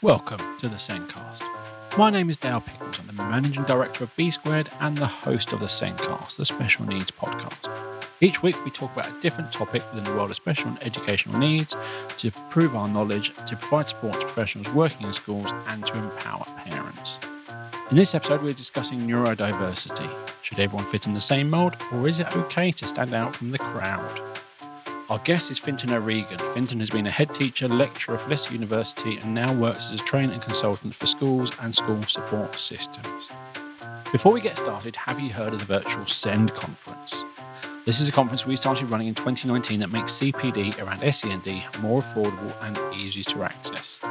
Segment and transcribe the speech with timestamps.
[0.00, 1.42] Welcome to the Sendcast.
[1.98, 3.00] My name is Dale Pickles.
[3.00, 6.86] I'm the managing director of B Squared and the host of the Sendcast, the special
[6.86, 7.68] needs podcast.
[8.20, 11.36] Each week, we talk about a different topic within the world of special and educational
[11.40, 11.74] needs
[12.18, 16.44] to improve our knowledge, to provide support to professionals working in schools, and to empower
[16.58, 17.18] parents.
[17.90, 20.08] In this episode, we're discussing neurodiversity.
[20.42, 23.50] Should everyone fit in the same mold, or is it okay to stand out from
[23.50, 24.27] the crowd?
[25.08, 26.38] Our guest is Fintan O'Regan.
[26.52, 30.04] Fintan has been a head teacher, lecturer for Leicester University, and now works as a
[30.04, 33.24] trainer and consultant for schools and school support systems.
[34.12, 37.24] Before we get started, have you heard of the virtual SEND conference?
[37.86, 42.02] This is a conference we started running in 2019 that makes CPD around SEND more
[42.02, 44.02] affordable and easy to access.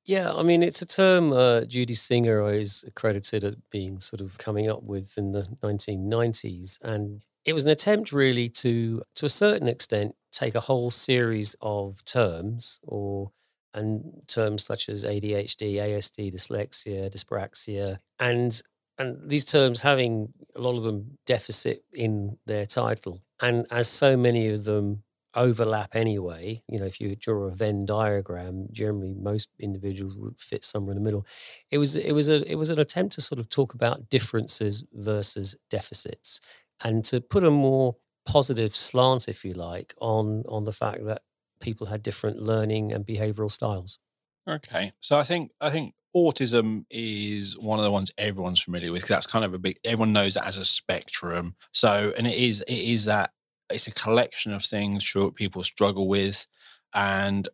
[0.05, 4.37] Yeah, I mean, it's a term uh, Judy Singer is credited at being sort of
[4.37, 6.79] coming up with in the 1990s.
[6.81, 11.55] And it was an attempt really to, to a certain extent, take a whole series
[11.61, 13.31] of terms or
[13.73, 18.61] and terms such as ADHD, ASD, dyslexia, dyspraxia, and
[18.99, 23.21] and these terms having a lot of them deficit in their title.
[23.41, 25.01] And as so many of them
[25.35, 26.63] overlap anyway.
[26.67, 30.97] You know, if you draw a Venn diagram, generally most individuals would fit somewhere in
[30.97, 31.25] the middle.
[31.71, 34.83] It was it was a it was an attempt to sort of talk about differences
[34.94, 36.41] versus deficits
[36.83, 37.95] and to put a more
[38.25, 41.21] positive slant, if you like, on on the fact that
[41.59, 44.00] people had different learning and behavioral styles.
[44.47, 44.91] Okay.
[45.00, 49.07] So I think I think autism is one of the ones everyone's familiar with.
[49.07, 51.55] That's kind of a big everyone knows that as a spectrum.
[51.71, 53.31] So and it is it is that
[53.69, 56.47] it's a collection of things short people struggle with
[56.94, 57.50] and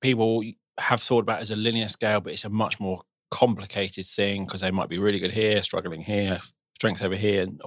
[0.00, 0.42] people
[0.78, 4.60] have thought about as a linear scale but it's a much more complicated thing because
[4.60, 6.40] they might be really good here struggling here
[6.74, 7.60] strength over here and,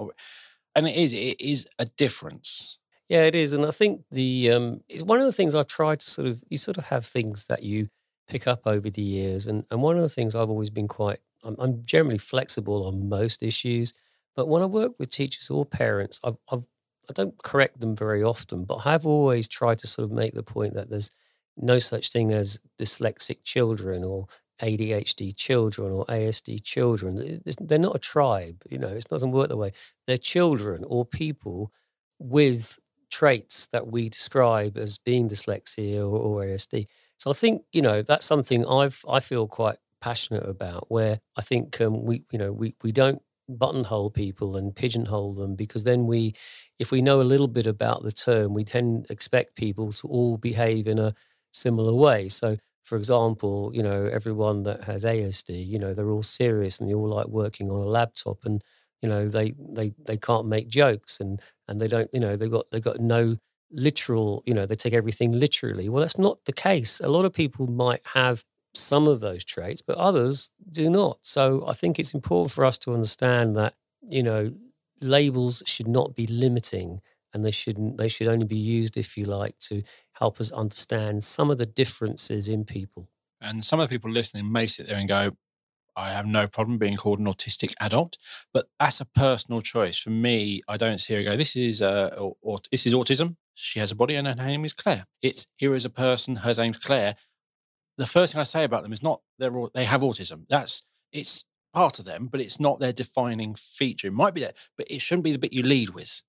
[0.74, 2.78] and it is it is a difference.
[3.08, 6.00] Yeah it is and i think the um it's one of the things i've tried
[6.00, 7.88] to sort of you sort of have things that you
[8.26, 11.18] pick up over the years and and one of the things i've always been quite
[11.44, 13.92] i'm, I'm generally flexible on most issues
[14.34, 16.64] but when i work with teachers or parents I've, I've
[17.12, 20.42] I don't correct them very often, but I've always tried to sort of make the
[20.42, 21.10] point that there's
[21.58, 24.26] no such thing as dyslexic children or
[24.62, 27.42] ADHD children or ASD children.
[27.60, 29.72] They're not a tribe, you know, it doesn't work that way.
[30.06, 31.70] They're children or people
[32.18, 32.78] with
[33.10, 36.86] traits that we describe as being dyslexia or, or ASD.
[37.18, 41.42] So I think, you know, that's something I've I feel quite passionate about where I
[41.42, 43.20] think um, we, you know, we, we don't
[43.58, 46.34] buttonhole people and pigeonhole them because then we
[46.78, 50.36] if we know a little bit about the term we tend expect people to all
[50.36, 51.14] behave in a
[51.52, 52.28] similar way.
[52.28, 56.88] So for example you know everyone that has asd you know they're all serious and
[56.90, 58.62] they all like working on a laptop and
[59.00, 62.50] you know they they they can't make jokes and and they don't you know they've
[62.50, 63.36] got they've got no
[63.70, 65.88] literal you know they take everything literally.
[65.88, 67.00] Well that's not the case.
[67.00, 71.18] A lot of people might have some of those traits, but others do not.
[71.22, 73.74] So I think it's important for us to understand that,
[74.08, 74.52] you know,
[75.00, 77.00] labels should not be limiting
[77.34, 79.82] and they shouldn't they should only be used, if you like, to
[80.12, 83.08] help us understand some of the differences in people.
[83.40, 85.32] And some of the people listening may sit there and go,
[85.96, 88.16] I have no problem being called an autistic adult,
[88.52, 89.98] but that's a personal choice.
[89.98, 93.36] For me, I don't see her go, this is uh, or, or, this is autism.
[93.54, 95.06] She has a body and her name is Claire.
[95.20, 97.16] It's here is a person, her name's Claire
[98.02, 100.48] the first thing I say about them is not they're they have autism.
[100.48, 100.82] That's
[101.12, 104.08] it's part of them, but it's not their defining feature.
[104.08, 106.22] It might be there, but it shouldn't be the bit you lead with.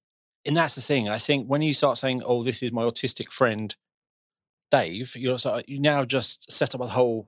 [0.45, 1.09] And that's the thing.
[1.09, 3.75] I think when you start saying, "Oh, this is my autistic friend,
[4.69, 7.27] Dave," you're so you now just set up a whole.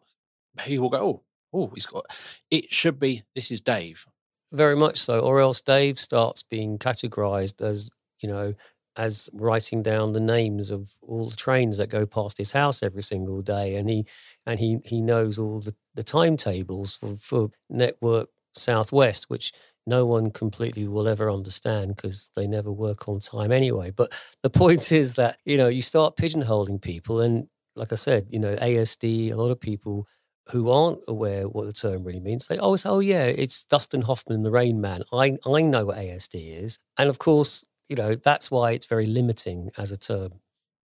[0.59, 2.05] People go, "Oh, oh, he's got."
[2.51, 4.05] It should be, "This is Dave."
[4.51, 7.89] Very much so, or else Dave starts being categorized as
[8.19, 8.53] you know
[8.97, 13.03] as writing down the names of all the trains that go past his house every
[13.03, 14.05] single day, and he
[14.45, 19.51] and he he knows all the, the timetables for, for Network Southwest, which
[19.87, 23.91] no one completely will ever understand because they never work on time anyway.
[23.91, 28.27] But the point is that you know you start pigeonholing people, and like I said,
[28.29, 30.07] you know ASD, a lot of people
[30.49, 34.43] who aren't aware what the term really means say, "Oh, oh yeah, it's Dustin Hoffman,
[34.43, 38.49] the Rain Man." I I know what ASD is, and of course, you know, that's
[38.49, 40.33] why it's very limiting as a term.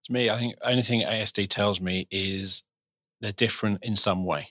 [0.05, 2.63] To me, I think only thing ASD tells me is
[3.19, 4.49] they're different in some way.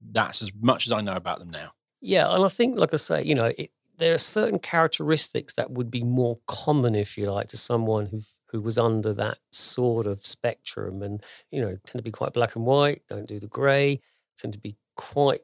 [0.00, 1.72] That's as much as I know about them now.
[2.00, 5.70] Yeah, and I think, like I say, you know, it, there are certain characteristics that
[5.72, 10.06] would be more common, if you like, to someone who who was under that sort
[10.06, 13.46] of spectrum, and you know, tend to be quite black and white, don't do the
[13.46, 14.00] grey,
[14.36, 15.40] tend to be quite,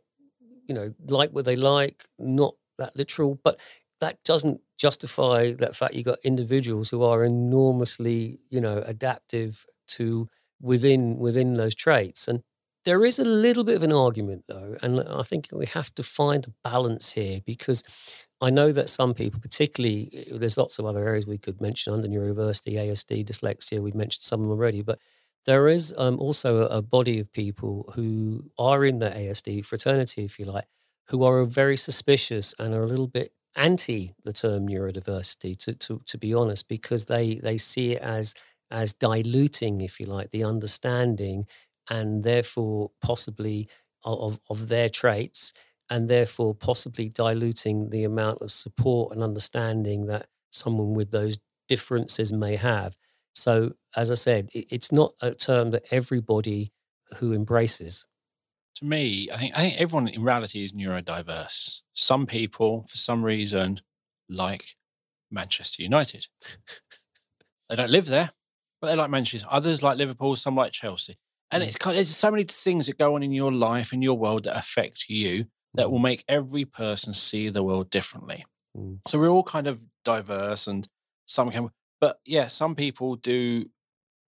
[0.67, 3.59] you know, like what they like, not that literal, but
[4.05, 10.29] that doesn't justify that fact you've got individuals who are enormously, you know, adaptive to
[10.61, 12.29] within within those traits.
[12.29, 12.43] And
[12.85, 16.03] there is a little bit of an argument though, and I think we have to
[16.03, 17.83] find a balance here because
[18.43, 21.95] I know that some people, particularly eh, there's lots of other areas we could mention
[21.95, 24.99] under neurodiversity, ASD, dyslexia, we've mentioned some of them already, but
[25.47, 30.25] there is um, also a, a body of people who are in the ASD fraternity,
[30.25, 30.67] if you like,
[31.09, 36.01] who are very suspicious and are a little bit anti the term neurodiversity, to, to,
[36.07, 38.35] to be honest, because they, they see it as,
[38.71, 41.47] as diluting, if you like, the understanding
[41.89, 43.69] and therefore possibly
[44.05, 45.53] of, of their traits
[45.91, 52.33] and therefore possibly diluting the amount of support and understanding that someone with those differences
[52.33, 52.97] may have.
[53.35, 56.73] So, as I said, it's not a term that everybody
[57.17, 58.07] who embraces
[58.77, 61.81] to me, I think I think everyone in reality is neurodiverse.
[61.93, 63.81] Some people, for some reason,
[64.29, 64.77] like
[65.31, 66.27] Manchester United.
[67.69, 68.33] they don't live there,
[68.81, 69.49] but they like Manchester.
[69.51, 70.37] Others like Liverpool.
[70.37, 71.17] Some like Chelsea.
[71.51, 71.67] And mm.
[71.67, 74.19] it's kind of, there's so many things that go on in your life, in your
[74.19, 76.05] world, that affect you, that will mm.
[76.05, 78.45] make every person see the world differently.
[78.77, 79.01] Mm.
[79.07, 80.89] So we're all kind of diverse, and
[81.27, 83.67] some can, but yeah, some people do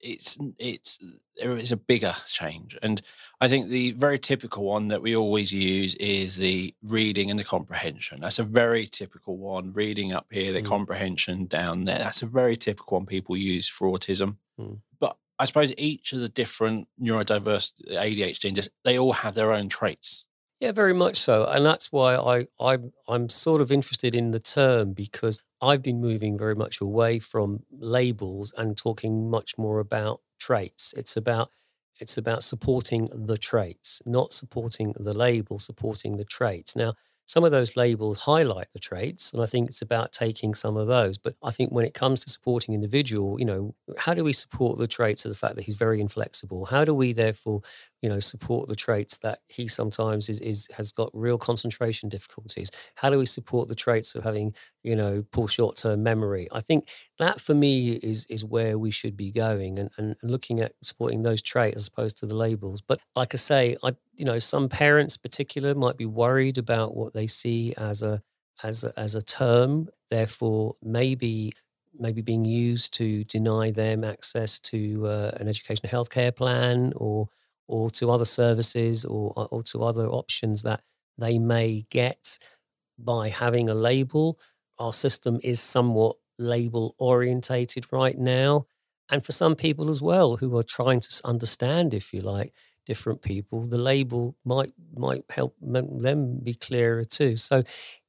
[0.01, 0.99] it's it's
[1.37, 2.77] there is a bigger change.
[2.83, 3.03] And
[3.41, 7.45] i think the very typical one that we always use is the reading and the
[7.45, 8.21] comprehension.
[8.21, 10.67] That's a very typical one reading up here the mm.
[10.67, 11.99] comprehension down there.
[11.99, 14.37] That's a very typical one people use for autism.
[14.59, 14.79] Mm.
[14.99, 19.69] but i suppose each of the different neurodiverse adhd and they all have their own
[19.69, 20.25] traits.
[20.61, 24.41] Yeah, very much so, and that's why I, I I'm sort of interested in the
[24.41, 30.21] term because I've been moving very much away from labels and talking much more about
[30.39, 30.95] traits.
[30.97, 31.51] It's about
[31.99, 36.77] it's about supporting the traits, not supporting the label, supporting the traits.
[36.77, 36.93] Now,
[37.27, 40.87] some of those labels highlight the traits and i think it's about taking some of
[40.87, 44.33] those but i think when it comes to supporting individual you know how do we
[44.33, 47.61] support the traits of the fact that he's very inflexible how do we therefore
[48.03, 52.71] you know support the traits that he sometimes is, is has got real concentration difficulties?
[52.97, 56.49] How do we support the traits of having you know poor short-term memory?
[56.53, 56.89] I think
[57.19, 60.73] that for me is is where we should be going and, and, and looking at
[60.83, 62.81] supporting those traits as opposed to the labels.
[62.83, 67.15] But like i say i you know some parents particular might be worried about what
[67.15, 68.23] they see as a
[68.63, 69.89] as a, as a term.
[70.11, 71.53] Therefore maybe
[71.99, 77.29] maybe being used to deny them access to uh, an education healthcare plan or
[77.69, 80.83] or to other services or, or to other options that
[81.19, 82.39] they may get
[82.99, 84.39] by having a label.
[84.79, 88.67] Our system is somewhat label orientated right now.
[89.11, 92.53] And for some people as well who are trying to understand, if you like,
[92.87, 97.37] different people, the label might might help them be clearer too.
[97.37, 97.63] So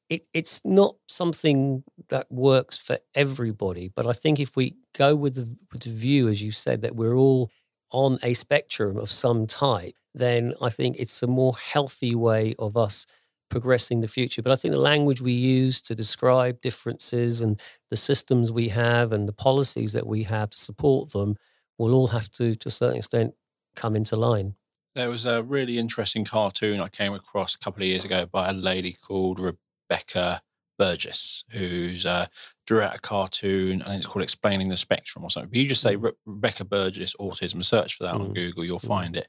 [0.09, 3.89] it, it's not something that works for everybody.
[3.93, 6.95] But I think if we go with the, with the view, as you said, that
[6.95, 7.51] we're all
[7.91, 12.75] on a spectrum of some type, then I think it's a more healthy way of
[12.75, 13.05] us
[13.49, 14.41] progressing the future.
[14.41, 19.13] But I think the language we use to describe differences and the systems we have
[19.13, 21.35] and the policies that we have to support them
[21.77, 23.33] will all have to, to a certain extent,
[23.75, 24.55] come into line.
[24.95, 28.49] There was a really interesting cartoon I came across a couple of years ago by
[28.49, 30.41] a lady called Rebecca
[30.77, 32.27] Burgess, who's uh,
[32.67, 33.81] drew out a cartoon.
[33.81, 35.49] and it's called Explaining the Spectrum or something.
[35.49, 36.03] But you just say mm.
[36.03, 38.19] Re- Rebecca Burgess autism, search for that mm.
[38.19, 38.87] on Google, you'll mm.
[38.87, 39.27] find it.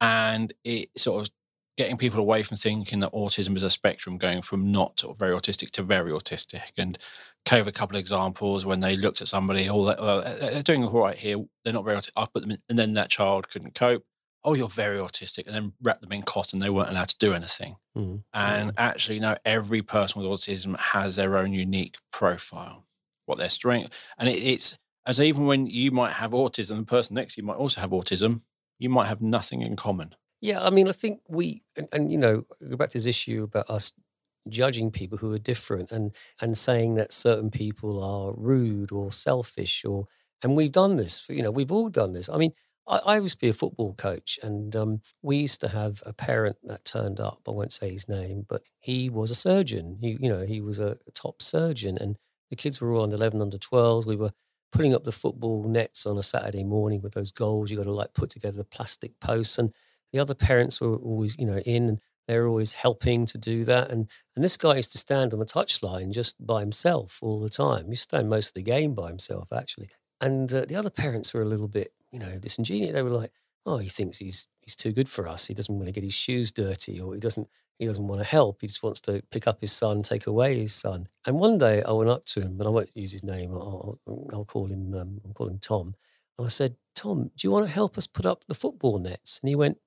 [0.00, 1.32] And it sort of
[1.76, 5.34] getting people away from thinking that autism is a spectrum, going from not or very
[5.36, 6.72] autistic to very autistic.
[6.76, 6.98] And
[7.44, 11.16] gave a couple of examples when they looked at somebody, oh, they're doing all right
[11.16, 11.38] here.
[11.64, 12.10] They're not very autistic.
[12.16, 14.04] I put them in, and then that child couldn't cope.
[14.44, 16.58] Oh, you're very autistic, and then wrap them in cotton.
[16.58, 17.76] They weren't allowed to do anything.
[17.96, 18.24] Mm.
[18.34, 22.86] And actually, no, every person with autism has their own unique profile,
[23.26, 27.14] what their strength, and it, it's as even when you might have autism, the person
[27.14, 28.42] next to you might also have autism.
[28.78, 30.14] You might have nothing in common.
[30.40, 33.44] Yeah, I mean, I think we, and, and, you know, go back to this issue
[33.44, 33.92] about us
[34.48, 39.84] judging people who are different and and saying that certain people are rude or selfish
[39.84, 40.08] or,
[40.42, 41.24] and we've done this.
[41.28, 42.28] You know, we've all done this.
[42.28, 42.52] I mean,
[42.86, 46.12] I, I used to be a football coach, and um, we used to have a
[46.12, 47.40] parent that turned up.
[47.46, 49.98] I won't say his name, but he was a surgeon.
[50.00, 52.16] He, you know, he was a top surgeon, and
[52.50, 54.06] the kids were all under eleven, under twelves.
[54.06, 54.32] We were
[54.72, 57.70] putting up the football nets on a Saturday morning with those goals.
[57.70, 59.72] You got to like put together the plastic posts and
[60.12, 63.90] the other parents were always, you know, in and they're always helping to do that.
[63.90, 67.50] And and this guy used to stand on the touchline just by himself all the
[67.50, 67.90] time.
[67.90, 69.90] He stand most of the game by himself, actually.
[70.20, 72.92] And uh, the other parents were a little bit, you know, disingenuous.
[72.92, 73.32] They were like,
[73.66, 75.46] "Oh, he thinks he's he's too good for us.
[75.48, 78.26] He doesn't want to get his shoes dirty, or he doesn't he doesn't want to
[78.26, 78.60] help.
[78.60, 81.82] He just wants to pick up his son, take away his son." And one day,
[81.82, 83.52] I went up to him, but I won't use his name.
[83.52, 83.98] I'll,
[84.32, 85.94] I'll call him um, I'll call him Tom.
[86.38, 89.40] And I said, "Tom, do you want to help us put up the football nets?"
[89.42, 89.78] And he went,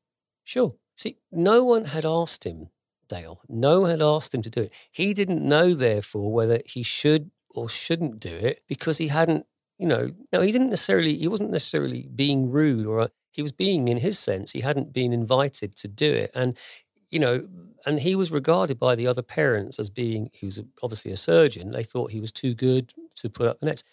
[0.46, 0.75] Sure.
[0.96, 2.70] See, no one had asked him,
[3.10, 4.74] Dale, no one had asked him to do it.
[4.91, 9.46] He didn't know, therefore, whether he should or shouldn't do it because he hadn't,
[9.77, 13.51] you know, no, he didn't necessarily, he wasn't necessarily being rude or uh, he was
[13.51, 16.32] being, in his sense, he hadn't been invited to do it.
[16.34, 16.58] And,
[17.10, 17.48] you know,
[17.86, 21.72] and he was regarded by the other parents as being, he was obviously a surgeon.
[21.72, 23.84] They thought he was too good to put up the nets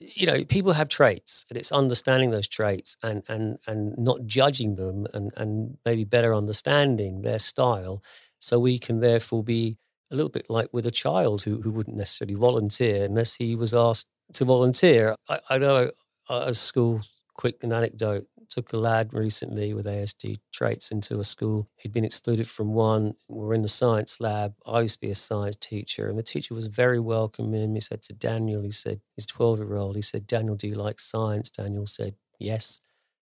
[0.00, 4.76] you know people have traits and it's understanding those traits and and and not judging
[4.76, 8.02] them and and maybe better understanding their style
[8.38, 9.76] so we can therefore be
[10.10, 13.74] a little bit like with a child who, who wouldn't necessarily volunteer unless he was
[13.74, 15.90] asked to volunteer i, I know
[16.28, 17.02] uh, a school
[17.34, 21.68] quick an anecdote took a lad recently with ASD traits into a school.
[21.76, 23.14] He'd been excluded from one.
[23.28, 24.54] We are in the science lab.
[24.66, 27.74] I used to be a science teacher, and the teacher was very welcoming.
[27.74, 30.74] He said to Daniel, he said, he's 12 year old, he said, Daniel, do you
[30.74, 31.50] like science?
[31.50, 32.80] Daniel said, yes.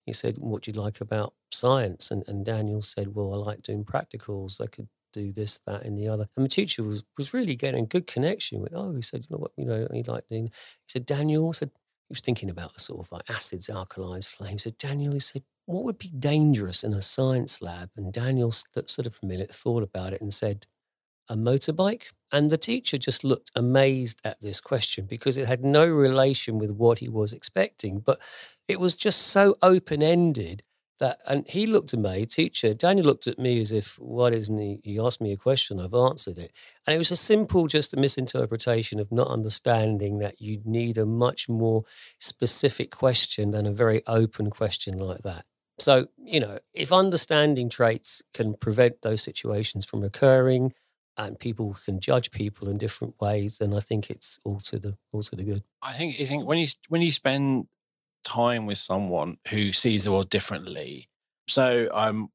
[0.05, 2.12] He said, what do you like about science?
[2.12, 4.60] And, and Daniel said, well, I like doing practicals.
[4.60, 6.27] I could do this, that, and the other.
[6.36, 8.74] And the teacher was was really getting a good connection with.
[8.75, 10.48] Oh, he said, you know what, you know, he liked doing.
[10.48, 10.51] He
[10.88, 11.72] said, Daniel said,
[12.10, 14.63] he was thinking about the sort of like acids, alkalis, flames.
[14.63, 17.89] So Daniel, he said, what would be dangerous in a science lab?
[17.96, 20.67] And Daniel sort of a minute thought about it and said,
[21.29, 22.05] a motorbike?
[22.32, 26.72] And the teacher just looked amazed at this question because it had no relation with
[26.72, 28.00] what he was expecting.
[28.00, 28.20] But
[28.67, 30.63] it was just so open ended
[31.00, 34.57] that and he looked at me, teacher, Daniel looked at me as if, why isn't
[34.57, 34.79] he?
[34.83, 36.51] He asked me a question, I've answered it.
[36.85, 41.05] And it was a simple, just a misinterpretation of not understanding that you need a
[41.05, 41.83] much more
[42.19, 45.45] specific question than a very open question like that.
[45.79, 50.73] So, you know, if understanding traits can prevent those situations from occurring
[51.17, 54.97] and people can judge people in different ways, then I think it's all to the
[55.12, 55.63] all to the good.
[55.81, 57.67] I think I think when you when you spend
[58.24, 61.10] time with someone who sees the world differently.
[61.48, 62.30] So um,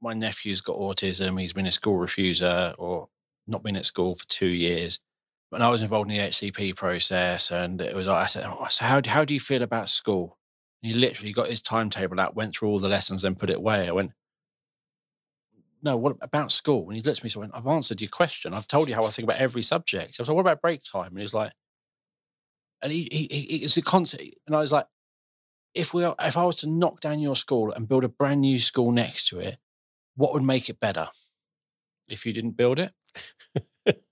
[0.00, 1.40] my nephew's got autism.
[1.40, 3.08] He's been a school refuser or
[3.46, 5.00] not been at school for two years.
[5.50, 8.66] And I was involved in the HCP process, and it was like I said, oh,
[8.68, 10.36] "So how how do you feel about school?"
[10.82, 13.56] And he literally got his timetable out, went through all the lessons, then put it
[13.56, 13.88] away.
[13.88, 14.12] I went,
[15.82, 18.52] "No, what about school?" And he looked at me, went, "I've answered your question.
[18.52, 20.82] I've told you how I think about every subject." I was like, "What about break
[20.82, 21.52] time?" And he's like,
[22.82, 24.86] and he, he, he it's a concept, and I was like,
[25.74, 28.58] if we if I was to knock down your school and build a brand new
[28.58, 29.58] school next to it,
[30.16, 31.08] what would make it better?
[32.08, 32.92] If you didn't build it,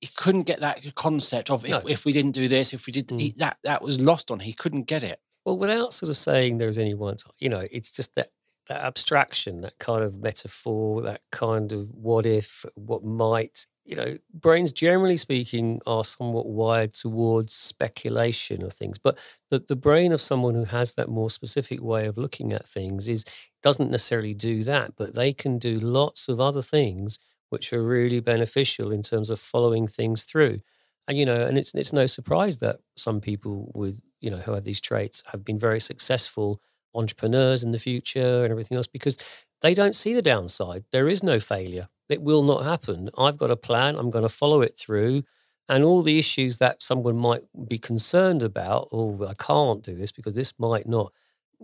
[0.00, 1.82] he couldn't get that concept of if, no.
[1.86, 3.20] if we didn't do this, if we did mm.
[3.20, 4.40] he, that, that was lost on.
[4.40, 5.20] He couldn't get it.
[5.44, 8.30] Well, without sort of saying there's any one, you know, it's just that
[8.68, 14.16] that abstraction, that kind of metaphor, that kind of what if, what might, you know,
[14.32, 18.98] brains generally speaking are somewhat wired towards speculation of things.
[18.98, 19.18] But
[19.50, 23.08] the, the brain of someone who has that more specific way of looking at things
[23.08, 23.24] is
[23.64, 27.18] doesn't necessarily do that, but they can do lots of other things
[27.48, 30.60] which are really beneficial in terms of following things through.
[31.08, 34.52] And you know, and it's it's no surprise that some people with, you know, who
[34.52, 36.60] have these traits have been very successful
[36.94, 39.18] entrepreneurs in the future and everything else because
[39.62, 40.84] they don't see the downside.
[40.92, 41.88] There is no failure.
[42.10, 43.08] It will not happen.
[43.16, 43.96] I've got a plan.
[43.96, 45.22] I'm going to follow it through.
[45.68, 50.10] And all the issues that someone might be concerned about, oh, I can't do this
[50.10, 51.12] because this might not,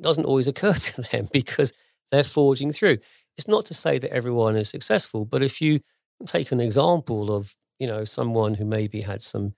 [0.01, 1.73] doesn't always occur to them because
[2.11, 2.99] they're forging through.
[3.37, 5.81] it's not to say that everyone is successful, but if you
[6.25, 9.55] take an example of, you know, someone who maybe had some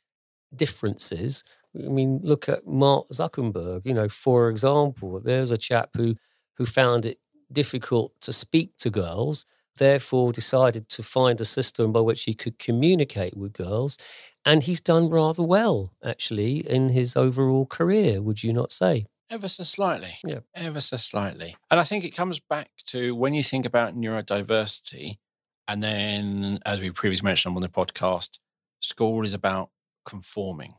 [0.56, 1.44] differences,
[1.76, 6.16] I mean, look at Mark Zuckerberg, you know, for example, there's a chap who
[6.56, 7.18] who found it
[7.52, 9.46] difficult to speak to girls,
[9.78, 13.98] therefore decided to find a system by which he could communicate with girls.
[14.44, 19.06] And he's done rather well, actually, in his overall career, would you not say?
[19.30, 20.14] Ever so slightly.
[20.24, 20.40] Yeah.
[20.54, 21.56] Ever so slightly.
[21.70, 25.18] And I think it comes back to when you think about neurodiversity,
[25.66, 28.38] and then, as we previously mentioned on the podcast,
[28.80, 29.68] school is about
[30.06, 30.74] conforming.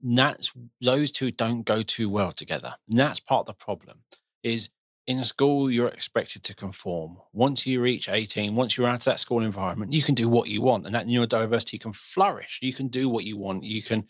[0.00, 2.76] And that's those two don't go too well together.
[2.88, 4.02] And that's part of the problem.
[4.44, 4.70] Is
[5.08, 7.16] in school, you're expected to conform.
[7.32, 10.48] Once you reach 18, once you're out of that school environment, you can do what
[10.48, 10.84] you want.
[10.84, 12.58] And that neurodiversity can flourish.
[12.60, 13.64] You can do what you want.
[13.64, 14.06] You can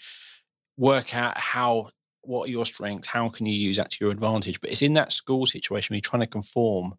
[0.76, 1.90] work out how,
[2.22, 3.06] what are your strengths?
[3.06, 4.60] How can you use that to your advantage?
[4.60, 6.94] But it's in that school situation where you're trying to conform.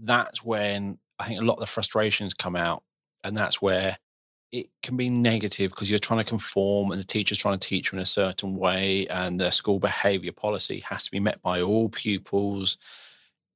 [0.00, 2.84] That's when I think a lot of the frustrations come out.
[3.24, 3.98] And that's where
[4.52, 7.90] it can be negative because you're trying to conform and the teacher's trying to teach
[7.90, 11.60] you in a certain way and the school behavior policy has to be met by
[11.60, 12.78] all pupils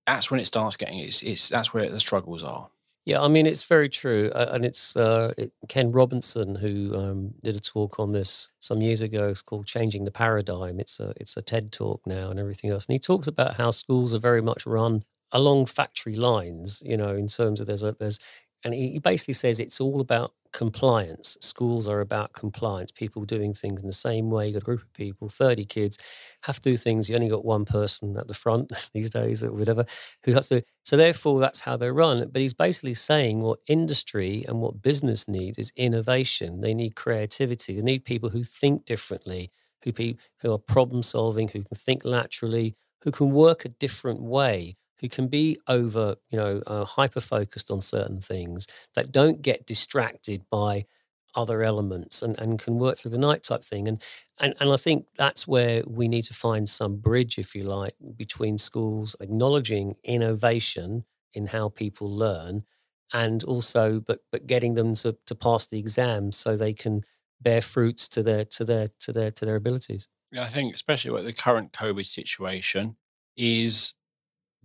[0.09, 2.69] that's when it starts getting it's, it's that's where the struggles are.
[3.05, 7.35] Yeah, I mean it's very true, uh, and it's uh, it, Ken Robinson who um,
[7.43, 9.29] did a talk on this some years ago.
[9.29, 12.87] It's called "Changing the Paradigm." It's a it's a TED talk now and everything else,
[12.87, 16.83] and he talks about how schools are very much run along factory lines.
[16.85, 18.19] You know, in terms of there's a there's
[18.65, 21.37] and he basically says it's all about compliance.
[21.41, 24.47] Schools are about compliance, people doing things in the same way.
[24.47, 25.99] You got a group of people, 30 kids,
[26.43, 27.09] have to do things.
[27.09, 29.85] You only got one person at the front these days or whatever
[30.25, 30.63] who has to.
[30.85, 32.29] So therefore, that's how they run.
[32.31, 36.61] But he's basically saying what industry and what business needs is innovation.
[36.61, 37.77] They need creativity.
[37.77, 39.51] They need people who think differently,
[39.85, 44.23] who, be, who are problem solving, who can think laterally, who can work a different
[44.23, 49.43] way who can be over, you know, uh, hyper focused on certain things that don't
[49.43, 50.87] get distracted by
[51.35, 53.87] other elements and, and can work through the night type thing.
[53.87, 54.03] And,
[54.39, 57.95] and and I think that's where we need to find some bridge, if you like,
[58.17, 62.65] between schools acknowledging innovation in how people learn
[63.13, 67.05] and also but but getting them to, to pass the exams so they can
[67.41, 70.09] bear fruits to their to their to their to their abilities.
[70.33, 72.97] Yeah, I think especially with the current COVID situation
[73.37, 73.95] is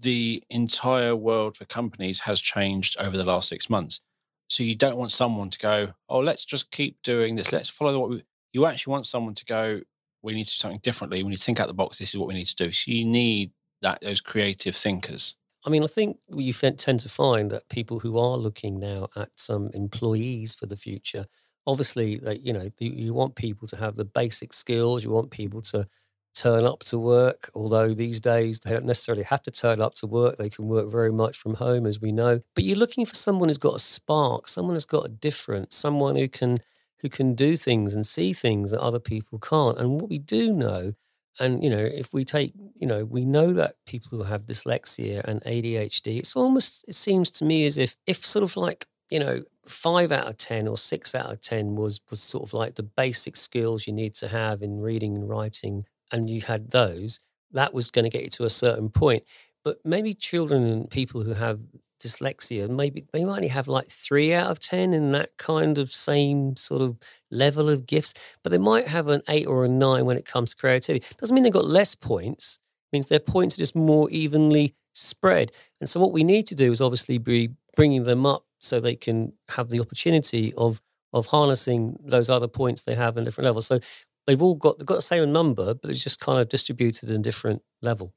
[0.04, 4.00] the entire world for companies has changed over the last six months.
[4.48, 7.52] So you don't want someone to go, oh, let's just keep doing this.
[7.52, 8.24] Let's follow what we.
[8.52, 9.82] You actually want someone to go,
[10.22, 11.24] we need to do something differently.
[11.24, 11.98] Need to think out the box.
[11.98, 12.72] This is what we need to do.
[12.72, 15.36] So you need that those creative thinkers.
[15.66, 19.30] I mean, I think you tend to find that people who are looking now at
[19.38, 21.26] some employees for the future,
[21.66, 25.04] obviously, you know, you want people to have the basic skills.
[25.04, 25.88] You want people to
[26.34, 30.08] turn up to work, although these days they don't necessarily have to turn up to
[30.08, 30.38] work.
[30.38, 32.42] They can work very much from home, as we know.
[32.56, 36.16] But you're looking for someone who's got a spark, someone who's got a difference, someone
[36.16, 36.60] who can
[37.00, 39.78] who can do things and see things that other people can't.
[39.78, 40.94] And what we do know,
[41.40, 45.24] and you know, if we take, you know, we know that people who have dyslexia
[45.26, 49.20] and ADHD, it's almost it seems to me as if if sort of like you
[49.20, 52.76] know five out of ten or six out of ten was was sort of like
[52.76, 57.20] the basic skills you need to have in reading and writing and you had those,
[57.52, 59.24] that was going to get you to a certain point.
[59.64, 61.60] But maybe children and people who have
[62.02, 65.92] dyslexia, maybe they might only have like three out of 10 in that kind of
[65.92, 66.98] same sort of
[67.32, 70.52] level of gifts, but they might have an eight or a nine when it comes
[70.52, 71.06] to creativity.
[71.18, 72.60] Doesn't mean they've got less points,
[72.92, 75.52] it means their points are just more evenly spread.
[75.80, 78.96] And so what we need to do is obviously be bringing them up so they
[78.96, 80.82] can have the opportunity of
[81.14, 83.68] of harnessing those other points they have in different levels.
[83.68, 83.80] So
[84.28, 87.22] they've all got they've got the same number, but it's just kind of distributed in
[87.22, 88.14] different level.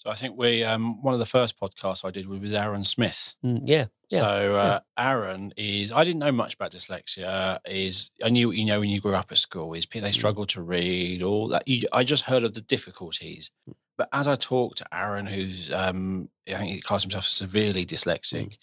[0.00, 2.84] So I think we um, one of the first podcasts I did was with Arran
[2.84, 3.36] Smith.
[3.44, 4.18] Mm, yeah, yeah.
[4.18, 5.04] So uh, yeah.
[5.04, 7.58] Arran is I didn't know much about dyslexia.
[7.66, 10.12] Is I knew what you know when you grew up at school is they mm.
[10.12, 11.68] struggle to read all that.
[11.68, 13.50] You, I just heard of the difficulties.
[13.68, 13.74] Mm.
[13.98, 18.48] But as I talked to Arran, who's um, I think he calls himself severely dyslexic,
[18.48, 18.58] mm.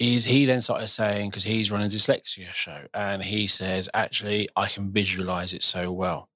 [0.00, 4.48] is he then started saying because he's running a dyslexia show, and he says actually
[4.56, 6.29] I can visualize it so well.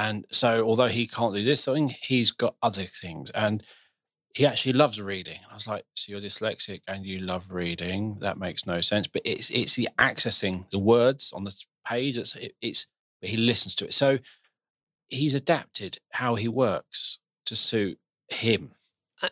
[0.00, 3.28] And so, although he can't do this thing, he's got other things.
[3.30, 3.62] And
[4.32, 5.40] he actually loves reading.
[5.50, 8.16] I was like, so you're dyslexic and you love reading.
[8.20, 9.06] That makes no sense.
[9.06, 11.54] But it's it's the accessing the words on the
[11.86, 12.16] page.
[12.16, 12.86] It's it, it's
[13.20, 13.92] he listens to it.
[13.92, 14.20] So
[15.08, 18.70] he's adapted how he works to suit him.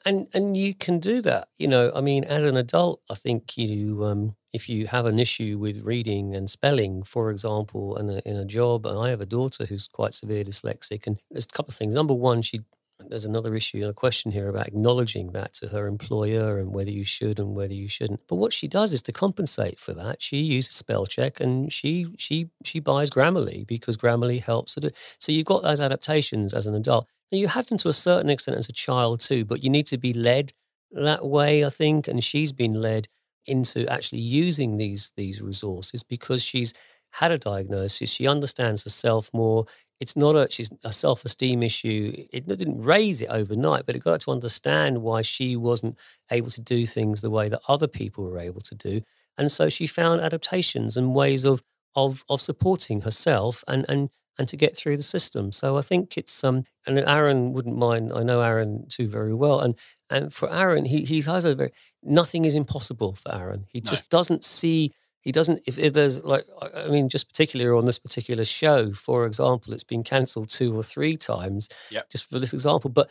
[0.04, 1.48] And and you can do that.
[1.56, 5.18] You know, I mean, as an adult, I think you um if you have an
[5.18, 9.20] issue with reading and spelling, for example, in a, in a job, and I have
[9.20, 11.94] a daughter who's quite severe dyslexic, and there's a couple of things.
[11.94, 12.60] Number one, she
[13.08, 16.90] there's another issue, and a question here about acknowledging that to her employer and whether
[16.90, 18.20] you should and whether you shouldn't.
[18.26, 22.08] But what she does is to compensate for that, she uses spell check and she
[22.18, 24.90] she she buys Grammarly because Grammarly helps her.
[25.18, 27.06] So you've got those adaptations as an adult.
[27.30, 29.98] You have them to a certain extent as a child too, but you need to
[29.98, 30.52] be led
[30.92, 32.08] that way, I think.
[32.08, 33.08] And she's been led
[33.46, 36.72] into actually using these these resources because she's
[37.12, 38.10] had a diagnosis.
[38.10, 39.66] She understands herself more.
[40.00, 42.24] It's not a she's a self esteem issue.
[42.32, 45.98] It didn't raise it overnight, but it got her to understand why she wasn't
[46.30, 49.02] able to do things the way that other people were able to do.
[49.36, 51.62] And so she found adaptations and ways of
[51.94, 55.52] of of supporting herself and and and to get through the system.
[55.52, 58.12] So I think it's um and Arran wouldn't mind.
[58.14, 59.74] I know Arran too very well, and
[60.10, 61.72] and for Arran, he he has a very
[62.02, 63.66] nothing is impossible for Arran.
[63.68, 63.90] He no.
[63.90, 67.98] just doesn't see he doesn't if, if, there's like i mean just particularly on this
[67.98, 72.08] particular show for example it's been cancelled two or three times yep.
[72.08, 73.10] just for this example but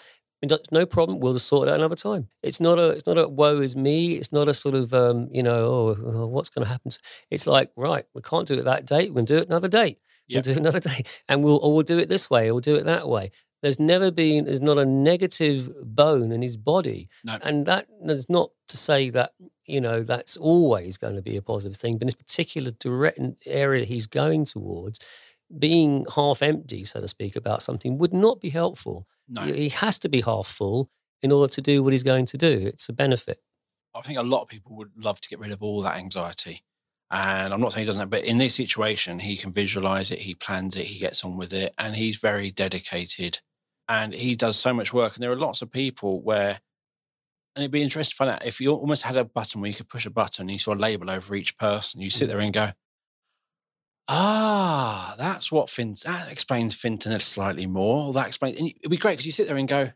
[0.72, 3.28] no problem we'll just sort it out another time it's not a it's not a
[3.28, 6.66] woe is me it's not a sort of um you know oh, oh what's going
[6.66, 6.92] to happen
[7.30, 10.46] it's like right we can't do it that date we'll do it another date yep.
[10.46, 12.62] we'll do it another day and we'll or we'll do it this way or we'll
[12.62, 17.10] do it that way there's never been there's not a negative bone in his body
[17.24, 17.38] no.
[17.42, 19.32] and that is not to say that
[19.66, 23.20] you know that's always going to be a positive thing but in this particular direct
[23.46, 25.00] area he's going towards
[25.60, 29.42] being half empty so to speak about something would not be helpful no.
[29.42, 30.90] he has to be half full
[31.22, 33.40] in order to do what he's going to do it's a benefit
[33.96, 36.63] i think a lot of people would love to get rid of all that anxiety
[37.10, 40.36] and I'm not saying he doesn't, but in this situation, he can visualize it, he
[40.36, 43.39] plans it, he gets on with it, and he's very dedicated
[43.88, 45.15] and he does so much work.
[45.15, 46.60] And there are lots of people where,
[47.56, 49.76] and it'd be interesting to find out if you almost had a button where you
[49.76, 52.02] could push a button and you saw a label over each person.
[52.02, 52.72] You sit there and go,
[54.08, 58.13] ah, that's what Fin, that explains Fintan slightly more.
[58.13, 59.91] That explains, and it'd be great because you sit there and go,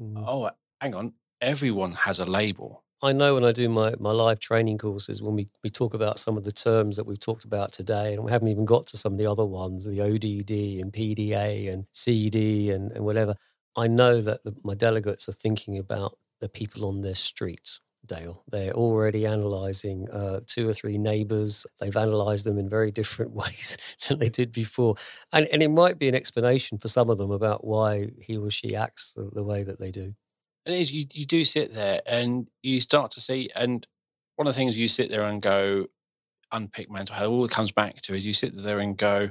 [0.00, 0.24] mm.
[0.26, 2.84] oh, hang on, everyone has a label.
[3.00, 6.18] I know when I do my, my live training courses, when we, we talk about
[6.18, 8.96] some of the terms that we've talked about today, and we haven't even got to
[8.96, 13.36] some of the other ones, the ODD and PDA and CD and, and whatever,
[13.76, 17.80] I know that the, my delegates are thinking about the people on their streets.
[18.04, 18.42] Dale.
[18.48, 21.66] They're already analysing uh, two or three neighbours.
[21.78, 23.76] They've analysed them in very different ways
[24.08, 24.96] than they did before.
[25.32, 28.50] And, and it might be an explanation for some of them about why he or
[28.50, 30.14] she acts the, the way that they do.
[30.68, 33.86] And it is you you do sit there and you start to see and
[34.36, 35.86] one of the things you sit there and go
[36.52, 39.30] unpick mental health all it comes back to is you sit there and go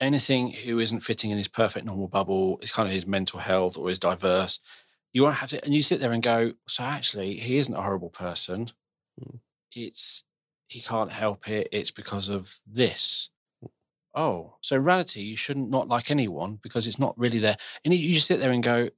[0.00, 3.78] anything who isn't fitting in this perfect normal bubble is kind of his mental health
[3.78, 4.58] or is diverse
[5.12, 7.82] you won't have to and you sit there and go so actually he isn't a
[7.82, 8.72] horrible person
[9.22, 9.38] mm.
[9.72, 10.24] it's
[10.66, 13.68] he can't help it it's because of this hmm.
[14.16, 17.94] oh so in reality you shouldn't not like anyone because it's not really there and
[17.94, 18.90] you just sit there and go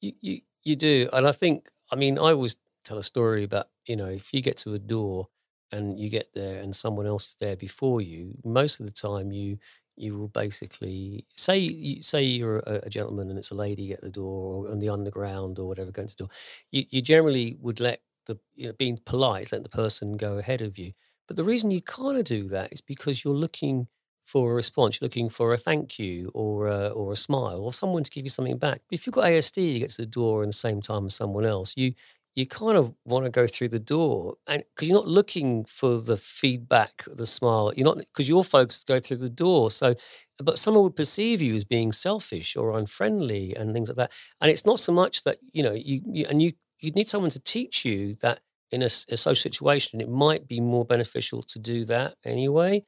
[0.00, 1.08] you, you you do.
[1.12, 4.40] And I think, I mean, I always tell a story about, you know, if you
[4.42, 5.28] get to a door
[5.72, 9.32] and you get there and someone else is there before you, most of the time
[9.32, 9.58] you
[10.00, 14.00] you will basically say you, say you're a, a, gentleman and it's a lady at
[14.00, 16.30] the door or on the underground or whatever going to the door.
[16.70, 20.62] You, you generally would let the you know being polite, let the person go ahead
[20.62, 20.92] of you.
[21.26, 23.88] But the reason you kind of do that is because you're looking
[24.28, 25.00] for a response.
[25.00, 28.24] You're looking for a thank you or a, or a smile or someone to give
[28.24, 28.82] you something back.
[28.88, 31.14] But if you've got ASD, you get to the door in the same time as
[31.14, 31.72] someone else.
[31.76, 31.94] You
[32.36, 35.98] you kind of want to go through the door, and because you're not looking for
[35.98, 37.72] the feedback, the smile.
[37.74, 39.72] You're not because your folks go through the door.
[39.72, 39.94] So,
[40.38, 44.12] but someone would perceive you as being selfish or unfriendly and things like that.
[44.40, 47.30] And it's not so much that you know you, you and you you need someone
[47.30, 51.58] to teach you that in a, a social situation it might be more beneficial to
[51.58, 52.84] do that anyway.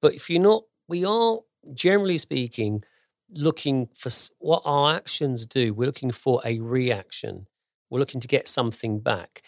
[0.00, 1.38] But if you're not we are,
[1.72, 2.84] generally speaking,
[3.30, 5.74] looking for what our actions do.
[5.74, 7.46] We're looking for a reaction.
[7.90, 9.42] We're looking to get something back.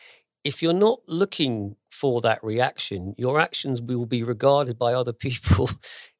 [0.45, 5.71] If you're not looking for that reaction, your actions will be regarded by other people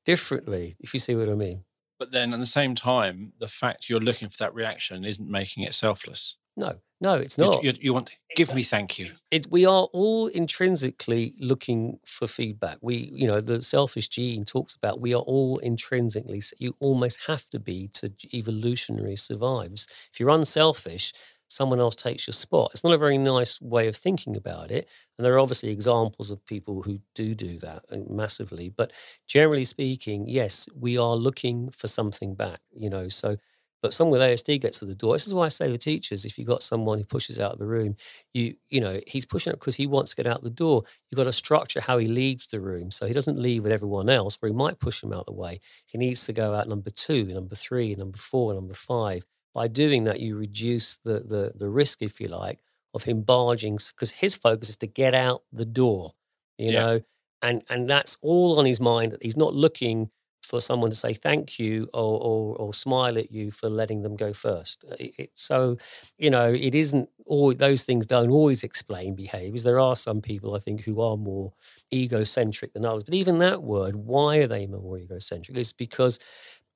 [0.05, 1.65] differently, if you see what I mean.
[1.99, 5.63] But then at the same time, the fact you're looking for that reaction isn't making
[5.63, 6.37] it selfless.
[6.57, 7.63] No, no, it's not.
[7.63, 9.13] You, you want to give me thank you.
[9.31, 12.79] It's, we are all intrinsically looking for feedback.
[12.81, 16.41] We, you know, the selfish gene talks about we are all intrinsically.
[16.59, 19.87] You almost have to be to evolutionary survives.
[20.13, 21.13] If you're unselfish,
[21.49, 22.71] someone else takes your spot.
[22.73, 24.89] It's not a very nice way of thinking about it.
[25.17, 28.69] And there are obviously examples of people who do do that uh, massively.
[28.69, 28.93] But
[29.27, 32.61] generally speaking, yes, we are looking for something back.
[32.75, 33.37] You know, so
[33.83, 35.15] but someone with ASD gets to the door.
[35.15, 37.59] This is why I say to teachers, if you've got someone who pushes out of
[37.59, 37.97] the room,
[38.35, 40.83] you you know, he's pushing up because he wants to get out the door.
[41.11, 42.91] You've got to structure how he leaves the room.
[42.91, 45.61] So he doesn't leave with everyone else, where he might push them out the way.
[45.87, 49.25] He needs to go out number two, number three, number four, number five.
[49.55, 52.61] by doing that, you reduce the the the risk, if you like,
[52.95, 56.13] of him barging because his focus is to get out the door,
[56.59, 56.81] you Yeah.
[56.81, 57.01] know,
[57.43, 59.13] and and that's all on his mind.
[59.13, 60.11] That he's not looking
[60.47, 64.17] for someone to say thank you or or, or smile at you for letting them
[64.17, 64.85] go first.
[64.91, 65.77] Uh, It, it- so,
[66.19, 69.63] you know, it isn't all those things don't always explain behaviors.
[69.65, 71.53] There are some people I think who are more
[71.93, 73.05] egocentric than others.
[73.05, 75.57] But even that word, why are they more egocentric?
[75.59, 76.19] It's because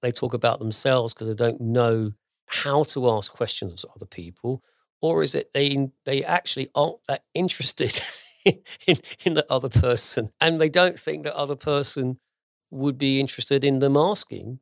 [0.02, 2.12] they talk about themselves because they don't know
[2.46, 4.62] how to ask questions of other people,
[5.00, 8.00] or is it they they actually aren't that interested
[8.44, 12.18] in, in the other person, and they don't think that other person
[12.70, 14.60] would be interested in them asking,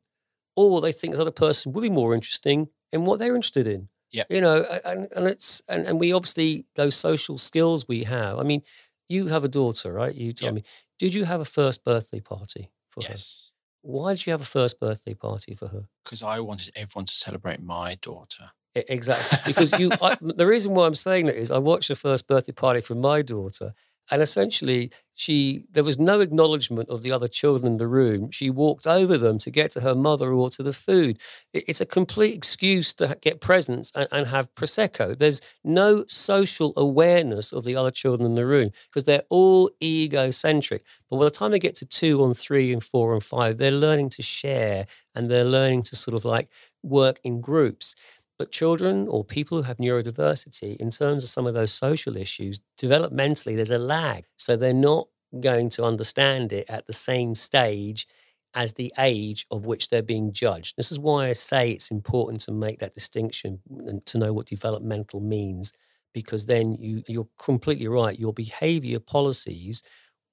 [0.55, 3.89] or they think the other person would be more interesting in what they're interested in.
[4.11, 4.23] Yeah.
[4.29, 8.39] you know, and and it's and, and we obviously those social skills we have.
[8.39, 8.63] I mean,
[9.07, 10.15] you have a daughter, right?
[10.15, 10.55] You told Yeah.
[10.55, 10.63] me.
[10.97, 13.09] Did you have a first birthday party for her?
[13.11, 13.51] Yes.
[13.83, 15.83] Why did you have a first birthday party for her?
[16.03, 18.51] Because I wanted everyone to celebrate my daughter.
[18.75, 19.37] Exactly.
[19.53, 22.51] Because you, I, the reason why I'm saying that is I watched the first birthday
[22.51, 23.73] party for my daughter,
[24.11, 28.31] and essentially she, there was no acknowledgement of the other children in the room.
[28.31, 31.19] She walked over them to get to her mother or to the food.
[31.53, 35.17] It- It's a complete excuse to get presents and, and have prosecco.
[35.17, 40.83] There's no social awareness of the other children in the room because they're all egocentric.
[41.09, 43.71] But by the time they get to two and three and four and five, they're
[43.71, 46.49] learning to share and they're learning to sort of like
[46.81, 47.95] work in groups.
[48.39, 52.61] But children or people who have neurodiversity, in terms of some of those social issues,
[52.81, 54.25] developmentally, there's a lag.
[54.37, 55.09] So they're not
[55.41, 58.07] going to understand it at the same stage
[58.55, 60.75] as the age of which they're being judged.
[60.77, 64.47] This is why I say it's important to make that distinction and to know what
[64.47, 65.73] developmental means,
[66.13, 68.17] because then you, you're completely right.
[68.17, 69.83] Your behavior policies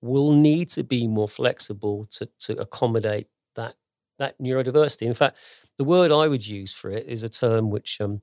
[0.01, 3.75] will need to be more flexible to, to accommodate that,
[4.19, 5.07] that neurodiversity.
[5.07, 5.37] In fact,
[5.79, 8.23] the word I would use for it is a term which um,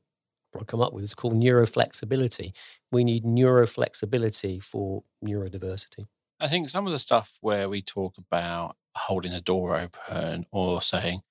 [0.59, 1.03] I come up with.
[1.03, 2.53] It's called neuroflexibility.
[2.91, 6.07] We need neuroflexibility for neurodiversity.
[6.39, 10.81] I think some of the stuff where we talk about holding the door open or
[10.81, 11.21] saying,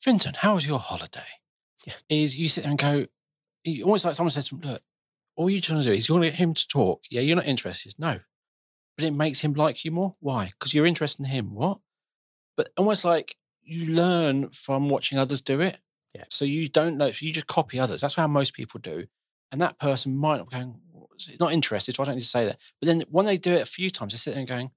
[0.00, 1.20] Fintan, how was your holiday?
[1.86, 1.94] Yeah.
[2.08, 3.06] Is you sit there and go,
[3.64, 4.82] you- almost like someone says, to him, look,
[5.36, 7.02] all you're trying to do is you want to get him to talk.
[7.10, 7.94] Yeah, you're not interested.
[7.98, 8.18] No.
[8.96, 10.16] But it makes him like you more.
[10.20, 10.46] Why?
[10.50, 11.54] Because you're interested in him.
[11.54, 11.78] What?
[12.56, 15.78] But almost like you learn from watching others do it.
[16.14, 16.24] Yeah.
[16.30, 18.00] So you don't know, you just copy others.
[18.02, 19.06] That's how most people do.
[19.50, 22.26] And that person might not be going, "What's not interested, so I don't need to
[22.28, 22.58] say that.
[22.80, 24.70] But then when they do it a few times, they sit there and going,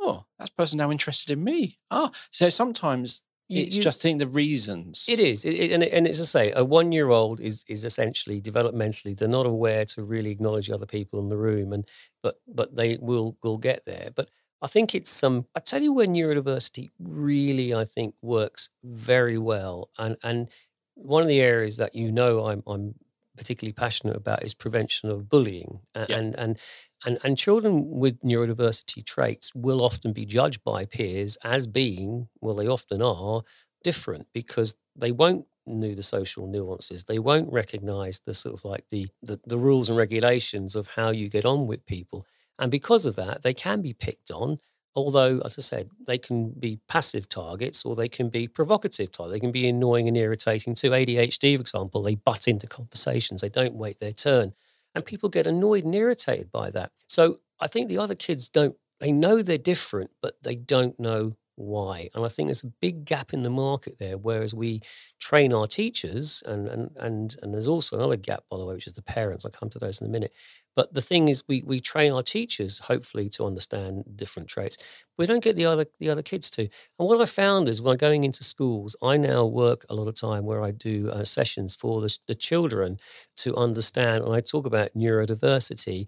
[0.00, 1.78] oh, that person now interested in me.
[1.90, 5.06] Ah, so sometimes You- it's you- just seeing the reasons.
[5.08, 8.40] It is, it, it- and, it, and it's to say, a one-year-old is is essentially
[8.40, 11.88] developmentally they're not aware to really acknowledge other people in the room, and
[12.22, 14.10] but but they will will get there.
[14.14, 15.46] But I think it's some.
[15.54, 20.48] I tell you where neurodiversity really, I think, works very well, and and
[20.94, 22.94] one of the areas that you know I'm I'm
[23.36, 26.18] particularly passionate about is prevention of bullying, A- Yeah.
[26.18, 26.58] and and
[27.06, 32.54] and and children with neurodiversity traits will often be judged by peers as being well,
[32.56, 33.42] they often are
[33.84, 37.04] different because they won't know the social nuances.
[37.04, 41.10] They won't recognize the sort of like the, the the rules and regulations of how
[41.10, 42.26] you get on with people.
[42.58, 44.58] And because of that, they can be picked on.
[44.96, 49.34] Although, as I said, they can be passive targets or they can be provocative targets.
[49.34, 50.90] They can be annoying and irritating too.
[50.90, 53.40] ADHD, for example, they butt into conversations.
[53.40, 54.54] They don't wait their turn.
[54.94, 56.90] And people get annoyed and irritated by that.
[57.06, 61.36] So I think the other kids don't, they know they're different, but they don't know
[61.58, 62.08] why.
[62.14, 64.16] And I think there's a big gap in the market there.
[64.16, 64.80] Whereas we
[65.18, 68.86] train our teachers, and and and and there's also another gap, by the way, which
[68.86, 69.44] is the parents.
[69.44, 70.32] I'll come to those in a minute.
[70.78, 74.76] But the thing is, we we train our teachers hopefully to understand different traits.
[75.16, 76.62] We don't get the other the other kids to.
[76.62, 80.14] And what I found is when going into schools, I now work a lot of
[80.14, 83.00] time where I do uh, sessions for the, the children
[83.38, 86.06] to understand, and I talk about neurodiversity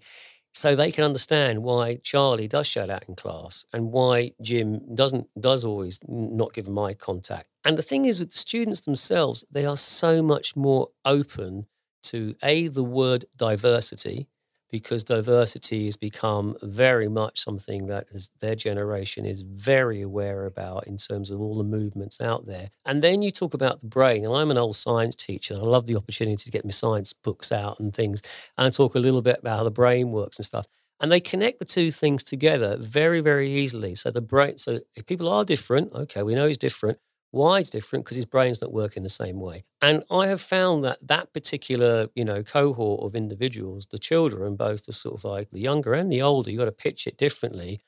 [0.53, 5.27] so they can understand why Charlie does shout out in class and why Jim doesn't
[5.37, 7.49] does always not give eye contact.
[7.65, 11.65] And the thing is with students themselves, they are so much more open
[12.03, 14.29] to a the word diversity
[14.71, 20.87] because diversity has become very much something that is, their generation is very aware about
[20.87, 22.69] in terms of all the movements out there.
[22.85, 25.65] And then you talk about the brain, and I'm an old science teacher, and I
[25.65, 28.21] love the opportunity to get my science books out and things
[28.57, 30.67] and talk a little bit about how the brain works and stuff.
[31.01, 33.95] And they connect the two things together very, very easily.
[33.95, 36.99] So the brain, so if people are different, okay, we know he's different.
[37.31, 38.03] Why it's different?
[38.05, 39.63] Because his brain's not working the same way.
[39.81, 44.85] And I have found that that particular, you know, cohort of individuals, the children, both
[44.85, 47.81] the sort of like the younger and the older, you've got to pitch it differently.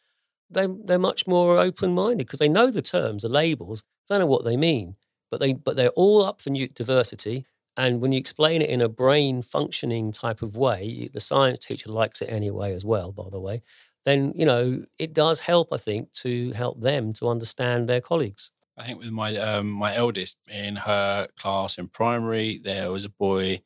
[0.49, 4.27] They they're much more open minded because they know the terms, the labels, don't know
[4.27, 4.95] what they mean,
[5.31, 7.45] but they but they're all up for neurodiversity
[7.77, 11.89] And when you explain it in a brain functioning type of way, the science teacher
[11.91, 13.63] likes it anyway, as well, by the way,
[14.05, 18.51] then, you know, it does help, I think, to help them to understand their colleagues.
[18.77, 23.09] I think with my um, my eldest in her class in primary, there was a
[23.09, 23.61] boy,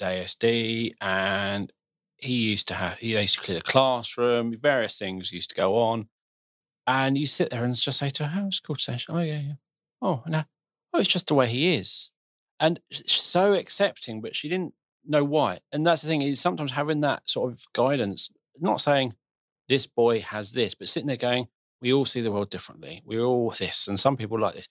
[0.00, 1.72] ASD, and
[2.16, 5.76] he used to have he used to clear the classroom, various things used to go
[5.76, 6.08] on.
[6.86, 9.14] And you sit there and just say to her, How's school session?
[9.16, 9.52] Oh yeah, yeah.
[10.00, 10.44] Oh no.
[10.92, 12.10] Oh, it's just the way he is.
[12.60, 15.58] And so accepting, but she didn't know why.
[15.72, 19.14] And that's the thing is sometimes having that sort of guidance, not saying
[19.68, 21.48] this boy has this, but sitting there going,
[21.80, 23.02] we all see the world differently.
[23.04, 24.68] We're all this, and some people like this.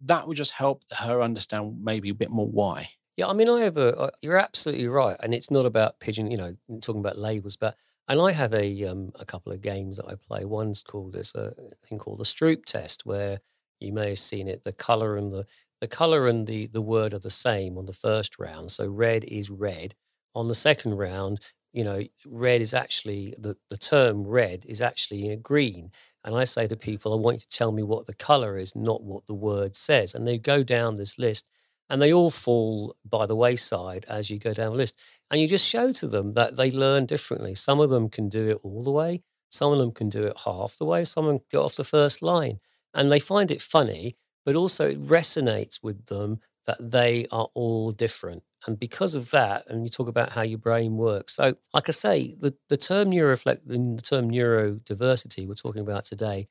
[0.00, 2.90] That would just help her understand maybe a bit more why.
[3.16, 4.10] Yeah, I mean, I have a.
[4.20, 6.30] You're absolutely right, and it's not about pigeon.
[6.30, 7.76] You know, talking about labels, but
[8.08, 10.44] and I have a um, a couple of games that I play.
[10.44, 11.52] One's called there's a
[11.88, 13.40] thing called the Stroop test, where
[13.80, 14.64] you may have seen it.
[14.64, 15.46] The color and the
[15.80, 18.70] the color and the the word are the same on the first round.
[18.70, 19.94] So red is red.
[20.34, 21.40] On the second round,
[21.72, 25.90] you know, red is actually the the term red is actually green.
[26.24, 28.74] And I say to people, I want you to tell me what the color is,
[28.74, 30.14] not what the word says.
[30.14, 31.48] And they go down this list
[31.90, 34.98] and they all fall by the wayside as you go down the list.
[35.30, 37.54] And you just show to them that they learn differently.
[37.54, 40.40] Some of them can do it all the way, some of them can do it
[40.44, 42.60] half the way, some of them get off the first line.
[42.94, 47.90] And they find it funny, but also it resonates with them that they are all
[47.90, 48.44] different.
[48.66, 51.34] And because of that, and you talk about how your brain works.
[51.34, 56.48] So, like I say, the, the term neuroflect, the term neurodiversity we're talking about today,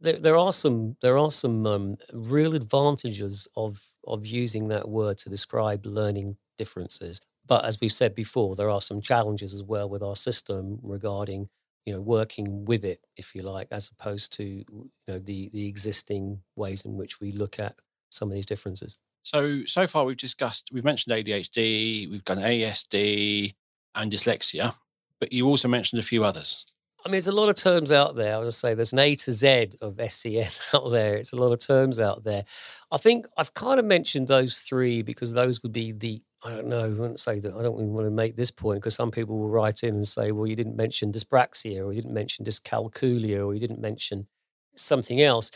[0.00, 5.18] there, there are some there are some um, real advantages of of using that word
[5.18, 7.20] to describe learning differences.
[7.46, 11.48] But as we've said before, there are some challenges as well with our system regarding
[11.86, 15.68] you know working with it, if you like, as opposed to you know the the
[15.68, 17.76] existing ways in which we look at
[18.10, 18.98] some of these differences.
[19.22, 23.54] So so far we've discussed we've mentioned ADHD, we've done ASD
[23.94, 24.74] and dyslexia,
[25.20, 26.66] but you also mentioned a few others.
[27.04, 28.36] I mean, there's a lot of terms out there.
[28.36, 31.14] I was just say there's an A to Z of SEN out there.
[31.16, 32.44] It's a lot of terms out there.
[32.92, 36.66] I think I've kind of mentioned those three because those would be the I don't
[36.66, 36.84] know.
[36.84, 37.54] I wouldn't say that.
[37.54, 40.06] I don't even want to make this point because some people will write in and
[40.06, 44.26] say, "Well, you didn't mention dyspraxia, or you didn't mention dyscalculia, or you didn't mention
[44.74, 45.52] something else."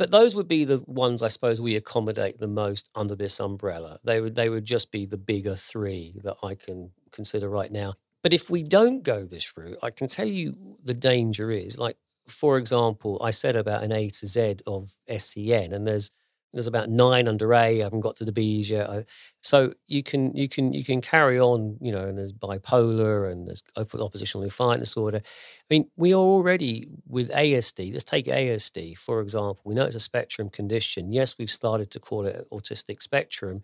[0.00, 4.00] But those would be the ones I suppose we accommodate the most under this umbrella.
[4.02, 7.96] They would they would just be the bigger three that I can consider right now.
[8.22, 11.98] But if we don't go this route, I can tell you the danger is like,
[12.26, 16.10] for example, I said about an A to Z of SEN, and there's
[16.52, 17.80] there's about nine under A.
[17.80, 19.06] I haven't got to the B's yet.
[19.40, 22.06] So you can you can you can carry on, you know.
[22.06, 25.18] And there's bipolar and there's oppositional defiant disorder.
[25.24, 27.92] I mean, we are already with ASD.
[27.92, 29.62] Let's take ASD for example.
[29.64, 31.12] We know it's a spectrum condition.
[31.12, 33.62] Yes, we've started to call it autistic spectrum,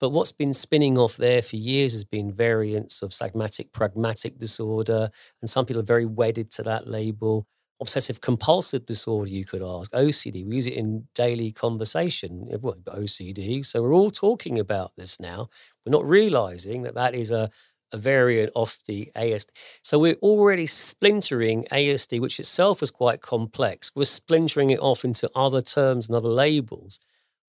[0.00, 5.10] but what's been spinning off there for years has been variants of semantic pragmatic disorder,
[5.40, 7.46] and some people are very wedded to that label.
[7.80, 9.92] Obsessive compulsive disorder, you could ask.
[9.92, 12.48] OCD, we use it in daily conversation.
[12.50, 13.64] Eh, well, OCD.
[13.64, 15.48] So we're all talking about this now.
[15.86, 17.50] We're not realizing that that is a,
[17.92, 19.50] a variant of the ASD.
[19.82, 23.92] So we're already splintering ASD, which itself is quite complex.
[23.94, 26.98] We're splintering it off into other terms and other labels.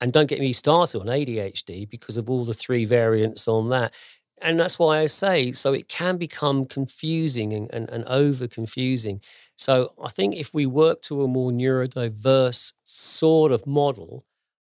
[0.01, 3.93] And don't get me started on ADHD because of all the three variants on that.
[4.41, 9.21] And that's why I say so it can become confusing and, and, and over confusing.
[9.59, 14.23] So I think if we work to a more neurodiverse sort of model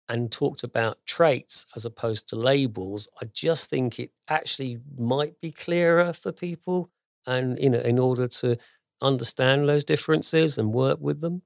[0.08, 5.52] and talked about traits as opposed to labels, I just think it actually might be
[5.52, 6.92] clearer for people
[7.26, 8.56] and you know in order to
[9.02, 11.42] understand those differences and work with them.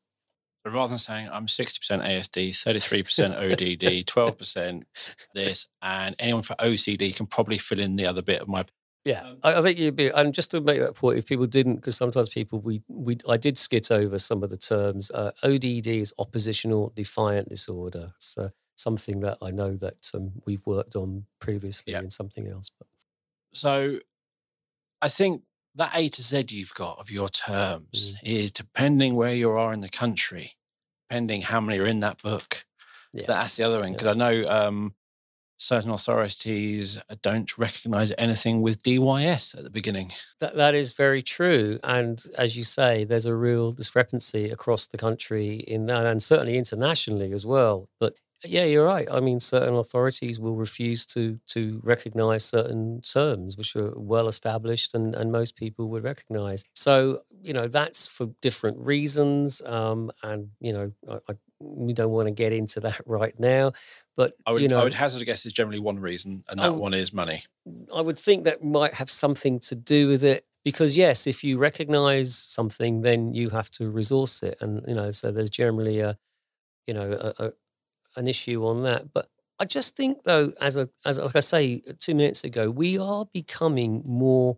[0.66, 4.84] But rather than saying I'm 60% ASD, 33% ODD, 12%
[5.34, 8.66] this, and anyone for OCD can probably fill in the other bit of my.
[9.08, 11.78] Yeah, um, I, think you'd be, and just to make that point, if people didn't,
[11.78, 15.12] because sometimes people we we I did skit over some of the terms.
[15.12, 18.12] Uh, ODD is oppositional defiant disorder.
[18.18, 22.00] It's uh, something that I know that um, we've worked on previously yeah.
[22.00, 22.70] in something else.
[22.78, 22.88] But
[23.54, 24.00] so,
[25.02, 25.44] I think
[25.76, 28.18] that A to Z you've got of your terms mm.
[28.24, 30.58] is depending where you are in the country,
[31.10, 32.66] depending how many are in that book.
[33.14, 33.24] Yeah.
[33.26, 33.94] That's the other thing.
[33.94, 34.12] Because yeah.
[34.12, 34.96] I know um,
[35.58, 40.12] certain authorities don't recognize anything with DYS at the beginning.
[40.40, 41.80] That, that is very true.
[41.84, 46.58] And as you say, there's a real discrepancy across the country in that, and certainly
[46.58, 47.90] internationally as well.
[48.00, 48.14] But
[48.46, 49.08] yeah, you're right.
[49.12, 54.94] I mean, certain authorities will refuse to to recognise certain terms which are well established
[54.94, 56.64] and, and most people would recognise.
[56.76, 62.12] So you know that's for different reasons, um, and you know I, I, we don't
[62.12, 63.72] want to get into that right now.
[64.18, 66.60] But I would, you know, I would hazard a guess is generally one reason, and
[66.60, 66.78] that Oh.
[66.78, 67.44] one is money.
[67.94, 71.58] I would think that might have something to do with it because yes, if you
[71.58, 76.18] recognize something, then you have to resource it, and you know, so there's generally a,
[76.88, 77.52] you know, a, a,
[78.16, 79.14] an issue on that.
[79.14, 82.98] But I just think though, as a as like I say two minutes ago, we
[82.98, 84.58] are becoming more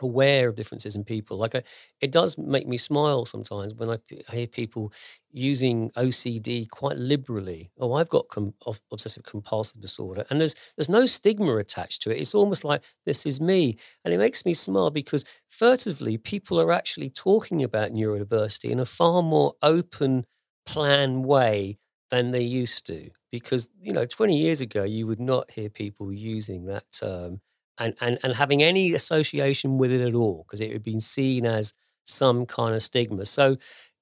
[0.00, 1.36] aware of differences in people.
[1.38, 1.62] Like I,
[2.00, 3.98] it does make me smile sometimes when I
[4.32, 4.92] hear people
[5.32, 7.70] using OCD quite liberally.
[7.78, 8.54] Oh, I've got com-
[8.92, 12.18] obsessive compulsive disorder, and there's there's no stigma attached to it.
[12.20, 16.72] It's almost like this is me, and it makes me smile because furtively people are
[16.72, 20.26] actually talking about neurodiversity in a far more open,
[20.66, 21.78] plan way
[22.10, 23.10] than they used to.
[23.32, 27.40] Because you know, 20 years ago, you would not hear people using that term
[27.78, 31.46] and, and, and having any association with it at all, because it had been seen
[31.46, 33.24] as some kind of stigma.
[33.24, 33.56] So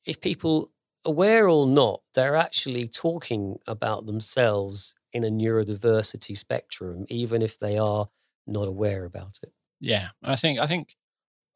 [0.05, 0.71] if people,
[1.05, 7.79] aware or not, they're actually talking about themselves in a neurodiversity spectrum, even if they
[7.79, 8.09] are
[8.47, 9.53] not aware about it.
[9.81, 10.97] Yeah, And I think I think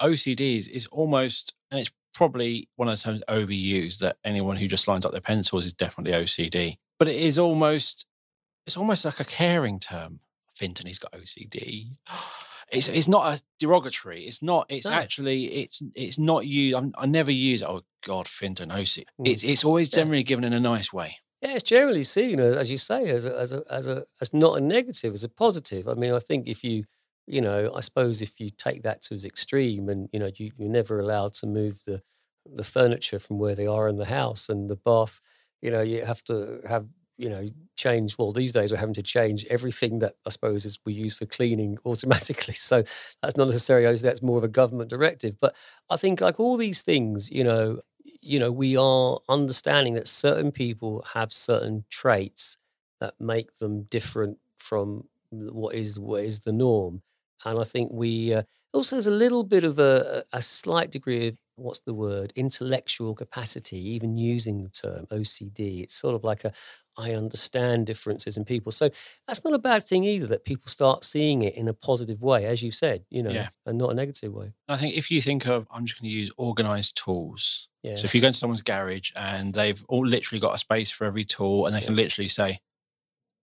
[0.02, 4.66] OCD is, is almost, and it's probably one of the terms overused that anyone who
[4.66, 6.78] just lines up their pencils is definitely OCD.
[6.98, 8.06] But it is almost,
[8.66, 10.20] it's almost like a caring term.
[10.57, 11.96] Fintan, he's got OCD.
[12.72, 14.24] It's it's not a derogatory.
[14.24, 14.66] It's not.
[14.68, 14.92] It's No.
[14.92, 16.74] actually it's it's not used.
[16.76, 17.62] I'm, I never use.
[17.62, 19.04] Oh God, Fintan OCD.
[19.20, 19.28] Mm.
[19.28, 19.98] It's it's always Yeah.
[19.98, 21.18] generally given in a nice way.
[21.40, 24.34] Yeah, it's generally seen as, as you say, as a, as a, as a, as
[24.34, 25.86] not a negative, as a positive.
[25.86, 26.86] I mean, I think if you,
[27.28, 30.50] you know, I suppose if you take that to its extreme, and you know, you,
[30.59, 32.02] you're never allowed to move the,
[32.52, 35.20] the furniture from where they are in the house, and the bath,
[35.62, 36.86] you know, you have to have,
[37.18, 38.16] you know, change.
[38.18, 41.26] Well, these days we're having to change everything that I suppose is we use for
[41.26, 42.54] cleaning automatically.
[42.54, 42.82] So
[43.22, 45.36] that's not necessarily that's more of a government directive.
[45.40, 45.54] But
[45.90, 47.80] I think like all these things, you know,
[48.20, 52.58] you know, we are understanding that certain people have certain traits
[53.00, 57.02] that make them different from what is what is the norm.
[57.44, 58.42] And I think we uh,
[58.72, 62.32] also there's a little bit of a, a a slight degree of what's the word
[62.36, 65.82] intellectual capacity, even using the term OCD.
[65.82, 66.52] It's sort of like a
[66.98, 68.72] I understand differences in people.
[68.72, 68.88] So
[69.26, 70.26] that's not a bad thing either.
[70.26, 73.48] That people start seeing it in a positive way, as you said, you know, Yeah.
[73.66, 74.52] and not a negative way.
[74.68, 77.68] I think if you think of, I'm just going to use organized tools.
[77.82, 77.96] Yeah.
[77.96, 81.04] So if you go into someone's garage and they've all literally got a space for
[81.04, 82.61] every tool and they can literally say,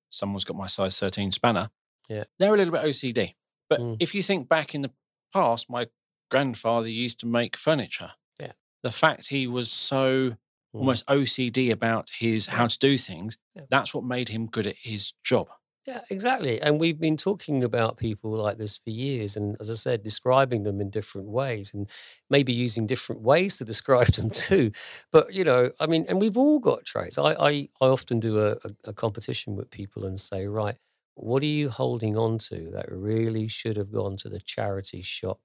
[0.10, 1.70] someone's got my size 13 spanner.
[2.10, 2.24] Yeah.
[2.40, 3.36] They're a little bit OCD.
[3.70, 3.98] But Mm.
[4.00, 4.92] if you think back in the
[5.32, 5.88] past, my
[6.34, 8.12] grandfather used to make furniture.
[8.40, 8.54] Yeah.
[8.82, 10.38] The fact he was so
[10.76, 10.80] Mm.
[10.80, 13.66] almost OCD about his how to do things, Yeah.
[13.70, 15.48] that's what made him good at his job.
[15.86, 16.60] Yeah, exactly.
[16.62, 19.38] And we've been talking about people like this for years.
[19.38, 21.88] And as I said, describing them in different ways and
[22.28, 24.72] maybe using different ways to describe them too.
[25.12, 27.18] But, you know, I mean, and we've all got traits.
[27.20, 30.78] I, I, I often do a, a, a competition with people and say, right,
[31.16, 35.40] what are you holding on to that really should have gone to the charity shop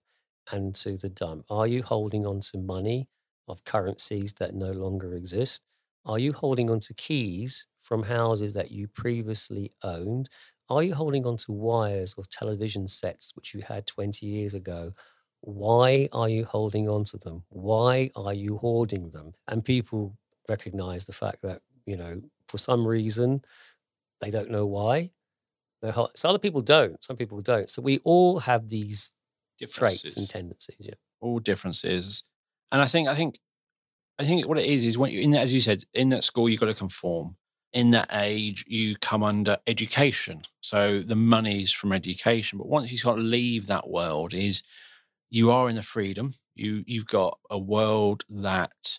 [0.52, 1.44] and to the dump?
[1.50, 3.08] Are you holding on to money
[3.48, 5.62] of currencies that no longer exist?
[6.04, 10.28] Are you holding on to keys from houses that you previously owned?
[10.70, 14.92] Are you holding on to wires of television sets which you had 20 years ago?
[15.40, 17.44] Why are you holding on to them?
[17.48, 19.32] Why are you hoarding them?
[19.46, 20.16] And people
[20.48, 23.42] recognize the fact that, you know, for some reason,
[24.20, 25.12] they don't know why.
[25.80, 27.02] They're So other people don't.
[27.04, 27.70] Some people don't.
[27.70, 29.12] So we all have these
[29.66, 30.76] traits and tendencies.
[30.78, 30.94] Yeah.
[31.20, 32.24] all differences.
[32.70, 33.38] And I think I think
[34.18, 36.24] I think what it is is when you in that, as you said, in that
[36.24, 37.36] school you've got to conform.
[37.74, 40.42] In that age, you come under education.
[40.62, 42.56] So the money's from education.
[42.56, 44.62] But once you sort of leave that world, is
[45.28, 46.34] you are in the freedom.
[46.54, 48.98] You you've got a world that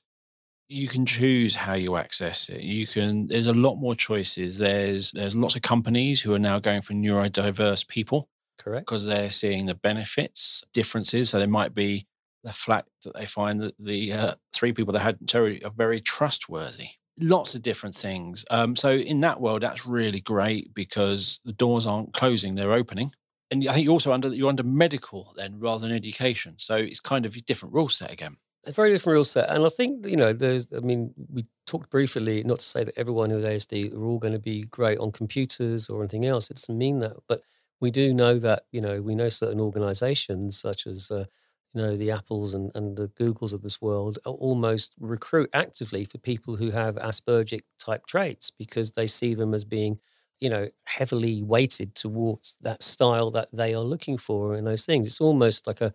[0.68, 2.62] you can choose how you access it.
[2.62, 4.60] You can there's a lot more choices.
[4.60, 8.30] There's there's lots of companies who are now going for neurodiverse people
[8.60, 8.86] Correct.
[8.86, 11.30] because they're seeing the benefits differences.
[11.30, 12.08] So there might be
[12.44, 16.00] the fact that they find that the uh, three people they had territory are very
[16.00, 16.90] trustworthy.
[17.20, 18.46] Lots of different things.
[18.50, 23.12] Um, so in that world, that's really great because the doors aren't closing; they're opening.
[23.52, 26.56] And I think you're also under you're under medical then rather than education.
[26.58, 28.38] So it's kind of a different rule set again.
[28.64, 29.50] It's a very different rule set.
[29.50, 32.98] And I think, you know, there's, I mean, we talked briefly, not to say that
[32.98, 36.52] everyone with ASD are all going to be great on computers or anything else.
[36.52, 37.14] It doesn't mean that.
[37.28, 37.42] But
[37.82, 41.26] we do know that, you know, we know certain organizations such as, uh,
[41.74, 46.04] you know, the Apples and, and the Googles of this world are almost recruit actively
[46.04, 50.00] for people who have Aspergic type traits because they see them as being,
[50.40, 55.06] you know, heavily weighted towards that style that they are looking for in those things.
[55.08, 55.94] It's almost like a,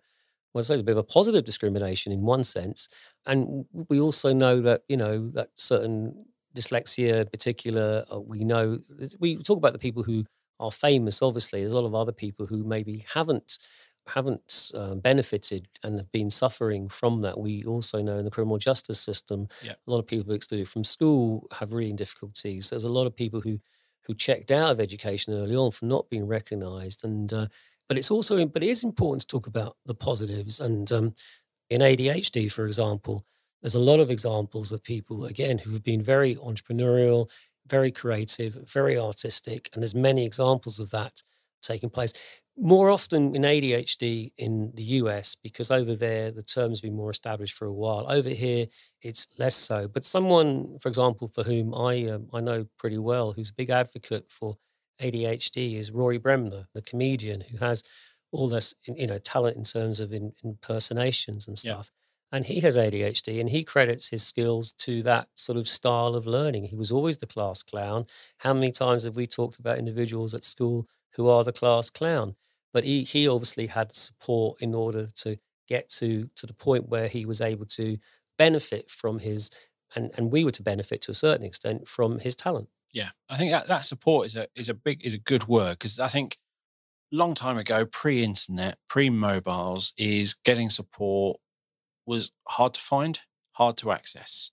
[0.53, 2.87] well, it's a bit of a positive discrimination in one sense.
[3.25, 6.25] And we also know that, you know, that certain
[6.55, 8.79] dyslexia in particular, uh, we know
[9.19, 10.25] we talk about the people who
[10.59, 11.21] are famous.
[11.21, 13.59] Obviously, there's a lot of other people who maybe haven't
[14.07, 17.39] haven't uh, benefited and have been suffering from that.
[17.39, 19.73] We also know in the criminal justice system, yeah.
[19.87, 22.69] a lot of people who excluded from school have reading difficulties.
[22.69, 23.59] There's a lot of people who
[24.03, 27.47] who checked out of education early on for not being recognised, and uh,
[27.87, 30.59] but it's also but it is important to talk about the positives.
[30.59, 31.15] And um,
[31.69, 33.25] in ADHD, for example,
[33.61, 37.29] there's a lot of examples of people again who have been very entrepreneurial,
[37.67, 41.23] very creative, very artistic, and there's many examples of that
[41.61, 42.13] taking place
[42.57, 47.53] more often in ADHD in the US because over there the term's been more established
[47.55, 48.05] for a while.
[48.09, 48.67] Over here
[49.01, 49.87] it's less so.
[49.87, 53.69] But someone, for example, for whom I um, I know pretty well, who's a big
[53.69, 54.55] advocate for
[55.01, 57.83] ADHD, is Rory Bremner, the comedian who has
[58.31, 61.91] all this you know talent in terms of in, impersonations and stuff.
[61.93, 62.04] Yeah.
[62.35, 66.27] And he has ADHD, and he credits his skills to that sort of style of
[66.27, 66.65] learning.
[66.65, 68.07] He was always the class clown.
[68.39, 72.35] How many times have we talked about individuals at school who are the class clown?
[72.75, 77.07] but he he obviously had support in order to get to to the point where
[77.07, 77.97] he was able to
[78.37, 79.49] benefit from his
[79.95, 82.67] and and we were to benefit to a certain extent from his talent.
[82.91, 85.79] Yeah, I think that that support is a is a big is a good word
[85.79, 86.37] because I think
[87.13, 91.39] long time ago, pre-internet, pre-mobiles, is getting support
[92.05, 93.21] was hard to find,
[93.53, 94.51] hard to access.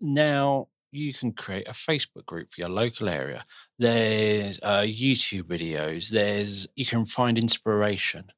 [0.00, 3.44] Now you can create a Facebook group for your local area.
[3.78, 6.10] There's uh, YouTube videos.
[6.10, 8.32] There's you can find inspiration.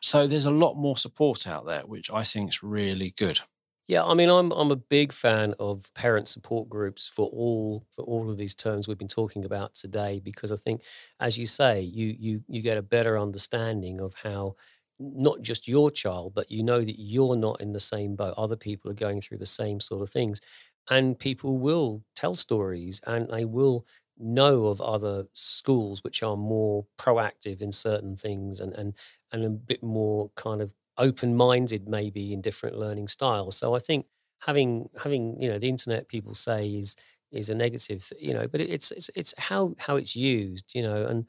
[0.00, 3.40] So there's a lot more support out there, which I think is really good.
[3.86, 8.04] Yeah, I mean, I'm I'm a big fan of parent support groups for all for
[8.04, 10.82] all of these terms we've been talking about today, because I think,
[11.18, 14.54] as you say, you you you get a better understanding of how
[15.00, 18.34] not just your child, but you know that you're not in the same boat.
[18.36, 20.40] Other people are going through the same sort of things
[20.88, 23.86] and people will tell stories and they will
[24.18, 28.94] know of other schools which are more proactive in certain things and and
[29.32, 34.04] and a bit more kind of open-minded maybe in different learning styles so i think
[34.40, 36.96] having having you know the internet people say is
[37.32, 41.06] is a negative you know but it's it's it's how how it's used you know
[41.06, 41.26] and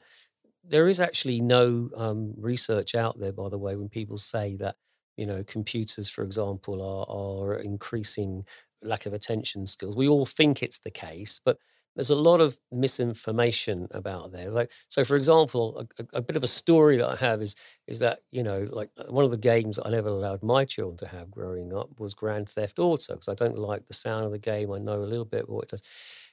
[0.64, 4.76] there is actually no um, research out there by the way when people say that
[5.16, 8.44] you know computers for example are are increasing
[8.84, 9.96] lack of attention skills.
[9.96, 11.58] We all think it's the case, but
[11.94, 14.50] there's a lot of misinformation about there.
[14.50, 17.54] Like, so for example, a, a, bit of a story that I have is
[17.86, 20.96] is that you know, like uh, one of the games I never allowed my children
[20.98, 24.32] to have growing up was Grand Theft Auto because I don't like the sound of
[24.32, 24.72] the game.
[24.72, 25.82] I know a little bit what it does.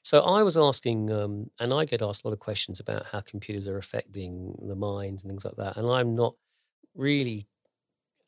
[0.04, 3.22] So I was asking, um, and I get asked a lot of questions about how
[3.22, 6.36] computers are affecting the minds and things like that, and I'm not
[6.96, 7.48] really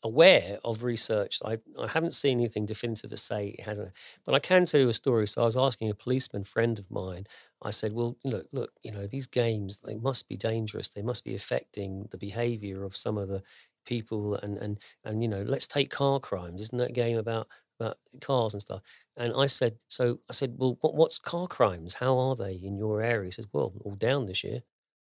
[0.03, 1.39] aware of research.
[1.45, 3.91] I, I haven't seen anything definitive to say it hasn't,
[4.25, 5.27] but I can tell you a story.
[5.27, 7.25] So I was asking a policeman friend of mine.
[7.61, 10.89] I said, "Well, look, look, you know, these games they must be dangerous.
[10.89, 13.43] They must be affecting the behaviour of some of the
[13.85, 16.61] people, and and and you know, let's take car crimes.
[16.61, 17.47] Isn't that game about
[17.81, 18.81] about cars and stuff?"
[19.17, 21.95] And I said, "So I said, well, what, what's car crimes?
[21.95, 24.63] How are they in your area?" He says, "Well, all down this year."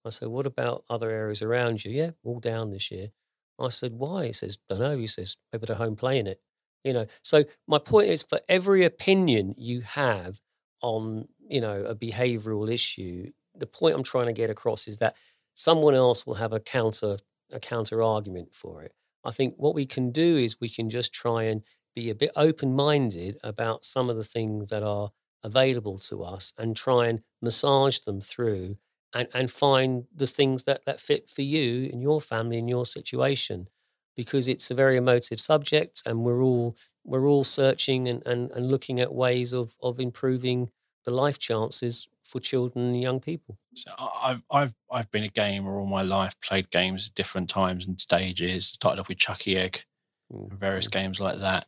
[0.05, 3.11] I said, "What about other areas around you?" Yeah, all down this year.
[3.59, 4.27] I said, why?
[4.27, 4.97] He says, don't know.
[4.99, 6.41] He says, people at home playing it.
[6.85, 10.41] You know, so my point is for every opinion you have
[10.81, 15.15] on, you know, a behavioral issue, the point I'm trying to get across is that
[15.55, 17.19] someone else will have a counter
[17.53, 18.95] a counter argument for it.
[19.25, 21.63] I think what we can do is we can just try and
[21.95, 25.11] be a bit open minded about some of the things that are
[25.43, 28.77] available to us and try and massage them through
[29.15, 32.87] and, and find the things that, that fit for you and your family and your
[32.87, 33.69] situation
[34.17, 38.71] because it's a very emotive subject and we're all we're all searching and, and, and
[38.71, 40.71] looking at ways of, of improving
[41.05, 43.59] the life chances for children and young people.
[43.75, 47.87] So I've I've I've been a gamer all my life, played games at different times
[47.87, 48.67] and stages.
[48.67, 49.85] Started off with Chuckie Egg
[50.33, 51.67] mm, and various games like that.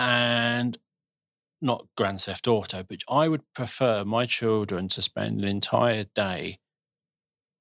[0.00, 0.78] And
[1.60, 6.58] not Grand Theft Auto, but I would prefer my children to spend an entire day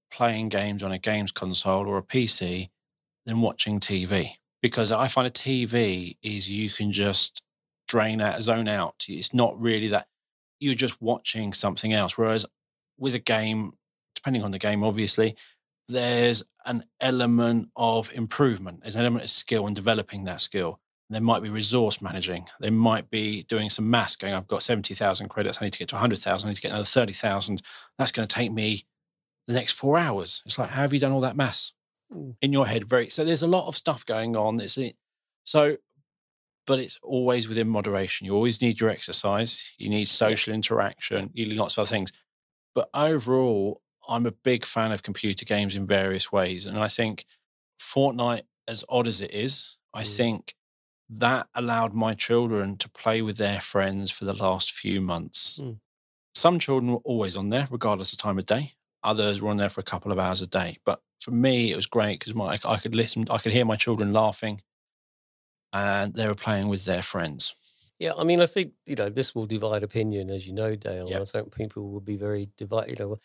[0.10, 2.70] playing games on a games console or a PC
[3.26, 7.42] than watching TV because I find a TV is you can just
[7.90, 9.06] drain out, zone out.
[9.10, 10.08] It's not really that
[10.62, 12.18] you're just watching something else.
[12.18, 12.46] Whereas
[12.98, 13.74] with a game,
[14.16, 15.36] depending on the game, obviously,
[15.90, 18.82] there's an element of improvement.
[18.82, 20.80] There's an element of skill and developing that skill.
[21.10, 22.48] There might be resource managing.
[22.60, 25.60] They might be doing some maths, going, I've got 70,000 credits.
[25.60, 26.48] I need to get to 100,000.
[26.48, 27.62] I need to get another 30,000.
[27.98, 28.86] That's going to take me
[29.48, 30.44] the next four hours.
[30.46, 31.74] It's like, how have you done all that maths
[32.42, 32.88] in your head?
[32.88, 33.26] Very so.
[33.26, 34.60] There's a lot of stuff going on.
[34.60, 34.78] It's
[35.44, 35.78] so
[36.70, 38.28] but it's always within moderation.
[38.28, 42.12] You always need your exercise, you need social interaction, you need lots of other things.
[42.76, 46.68] But overall, I'm a big fan of computer games in various ways.
[46.68, 47.26] And I think
[47.82, 50.16] Fortnite, as odd as it is, I mm.
[50.16, 50.54] think
[51.10, 55.60] that allowed my children to play with their friends for the last few months.
[55.62, 55.80] Mm.
[56.36, 58.74] Some children were always on there, regardless of time of day.
[59.04, 60.78] Others were on there for a couple of hours a day.
[60.86, 62.34] But for me, it was great because
[62.66, 64.62] I could listen, I could hear my children laughing
[65.74, 67.56] and they were playing with their friends.
[67.98, 71.10] Yeah, I mean, I think, you know, this will divide opinion, as you know, Dale.
[71.10, 71.22] Yep.
[71.22, 72.98] I think people will be very divided.
[72.98, 73.20] You know,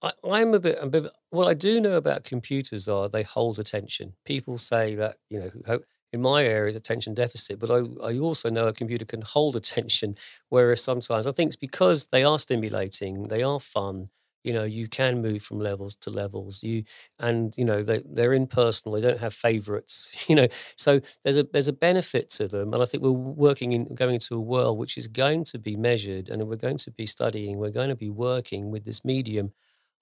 [0.00, 3.58] I, I'm a bit, a bit, what I do know about computers are they hold
[3.58, 4.14] attention.
[4.24, 5.80] People say that, you know,
[6.12, 9.56] in my area is attention deficit, but I, I also know a computer can hold
[9.56, 10.16] attention,
[10.48, 14.10] whereas sometimes I think it's because they are stimulating, they are fun.
[14.44, 16.64] You know, you can move from levels to levels.
[16.64, 16.82] You
[17.20, 18.94] and you know they they're impersonal.
[18.94, 20.10] They don't have favorites.
[20.28, 23.72] You know, so there's a there's a benefit to them, and I think we're working
[23.72, 26.90] in going into a world which is going to be measured, and we're going to
[26.90, 27.58] be studying.
[27.58, 29.52] We're going to be working with this medium.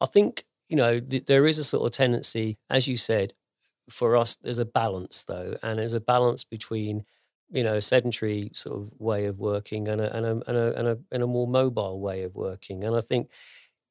[0.01, 3.35] I think you know th- there is a sort of tendency, as you said,
[3.91, 7.05] for us, there's a balance though, and there's a balance between
[7.51, 10.79] you know a sedentary sort of way of working and a and a and a
[10.79, 12.85] and a, and a more mobile way of working.
[12.85, 13.31] And I think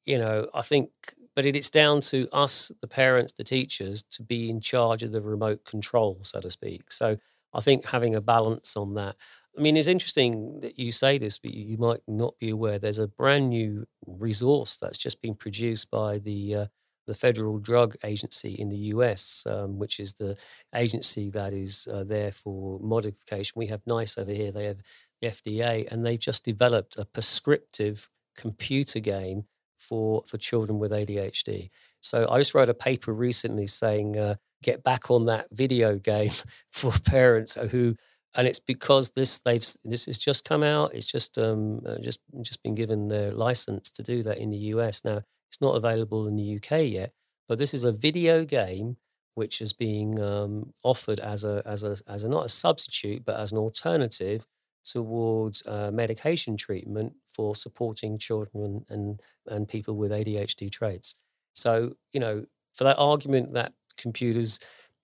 [0.04, 0.90] you know I think,
[1.36, 5.12] but it, it's down to us, the parents, the teachers, to be in charge of
[5.12, 6.92] the remote control, so to speak.
[6.92, 7.16] So
[7.54, 9.16] I think having a balance on that.
[9.58, 12.78] I mean, it's interesting that you say this, but you might not be aware.
[12.78, 16.66] There's a brand new resource that's just been produced by the uh,
[17.10, 20.36] the Federal Drug Agency in the US, um, which is the
[20.72, 23.54] agency that is uh, there for modification.
[23.56, 24.80] We have NICE over here, they have
[25.20, 29.46] the FDA, and they've just developed a prescriptive computer game
[29.76, 31.70] for, for children with ADHD.
[32.00, 36.30] So I just wrote a paper recently saying, uh, get back on that video game
[36.70, 37.96] for parents who
[38.36, 40.94] and it's because this they've this has just come out.
[40.94, 44.58] It's just um uh, just just been given the license to do that in the
[44.74, 45.22] US now.
[45.50, 47.12] It's not available in the UK yet,
[47.48, 48.96] but this is a video game
[49.34, 53.38] which is being um, offered as a as a as a not a substitute but
[53.38, 54.46] as an alternative
[54.84, 61.14] towards uh, medication treatment for supporting children and and people with ADHD traits.
[61.52, 62.44] So you know,
[62.74, 64.60] for that argument that computers,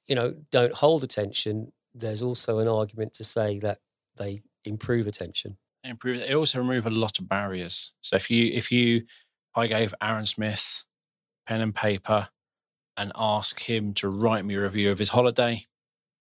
[0.07, 3.79] you know, don't hold attention, there's also an argument to say that
[4.17, 5.57] they improve attention.
[5.83, 6.21] They improve.
[6.21, 7.93] They also remove a lot of barriers.
[8.01, 9.03] So if you if you
[9.57, 10.85] I gave Arran Smith
[11.47, 12.29] pen and paper
[12.97, 15.67] and ask him to write me a review of his holiday,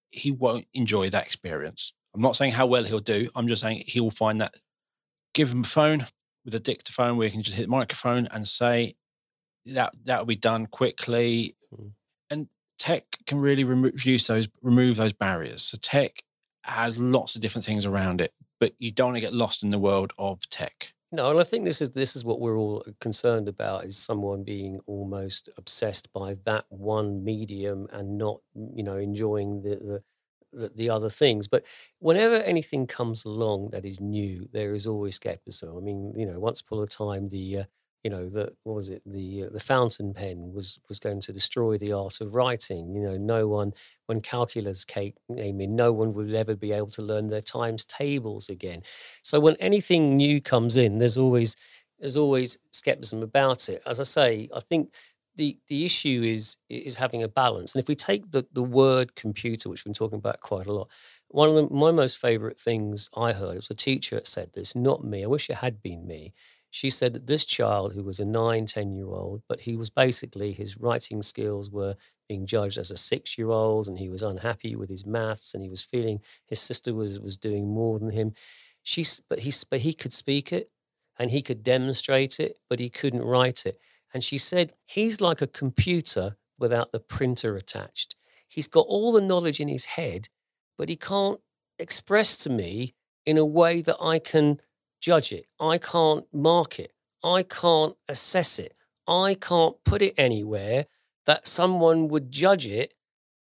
[0.10, 1.94] he won't enjoy that experience.
[2.14, 3.30] I'm not saying how well he'll do.
[3.36, 4.56] I'm just saying he will find that
[5.34, 6.06] give him a phone
[6.46, 8.96] with a dictaphone where you can just hit the microphone and say
[9.66, 11.56] that that will be done quickly.
[11.74, 11.92] Mm.
[12.30, 15.64] And tech can really reduce those, remove those barriers.
[15.64, 16.24] So tech
[16.64, 19.72] has lots of different things around it, but you don't want to get lost in
[19.72, 20.94] the world of tech.
[21.16, 24.44] No, and I think this is this is what we're all concerned about: is someone
[24.44, 28.42] being almost obsessed by that one medium and not,
[28.76, 30.04] you know, enjoying the the
[30.52, 31.48] the, the other things.
[31.48, 31.64] But
[32.00, 35.78] whenever anything comes along that is new, there is always skepticism.
[35.78, 37.64] I mean, you know, once upon a time, the uh,
[38.06, 39.02] you know the what was it?
[39.06, 43.02] The uh, the fountain pen was was going to destroy the art of writing you
[43.02, 43.74] know no one
[44.08, 48.50] when calculus came in no one would ever be able to learn their times tables
[48.50, 48.84] again.
[49.24, 51.58] So when anything new comes in there's always
[52.00, 53.82] there's always skepticism about it.
[53.88, 54.94] As i say i think
[55.36, 57.74] the the issue is is having a balance.
[57.76, 60.74] And if we take the the word computer which we've been talking about quite a
[60.74, 60.90] lot
[61.30, 64.52] one of the, my most favorite things i heard it was a teacher that said
[64.54, 65.24] this not me.
[65.24, 66.34] I wish it had been me
[66.76, 69.90] she said that this child, who was a nine, 10 year old, but he was
[69.90, 71.96] basically, his writing skills were
[72.28, 75.64] being judged as a six year old, and he was unhappy with his maths, and
[75.64, 78.34] he was feeling his sister was, was doing more than him.
[78.84, 80.70] She, but, he, but he could speak it
[81.18, 83.80] and he could demonstrate it, but he couldn't write it.
[84.14, 88.18] And she said, he's like a computer without the printer attached.
[88.50, 90.28] He's got all the knowledge in his head,
[90.78, 91.40] but he can't
[91.80, 92.96] express to me
[93.26, 94.60] in a way that I can
[95.06, 95.46] judge it.
[95.60, 96.92] I can't mark it.
[97.24, 98.74] I can't assess it.
[99.08, 100.88] I can't put it anywhere
[101.28, 102.96] that someone would judge it,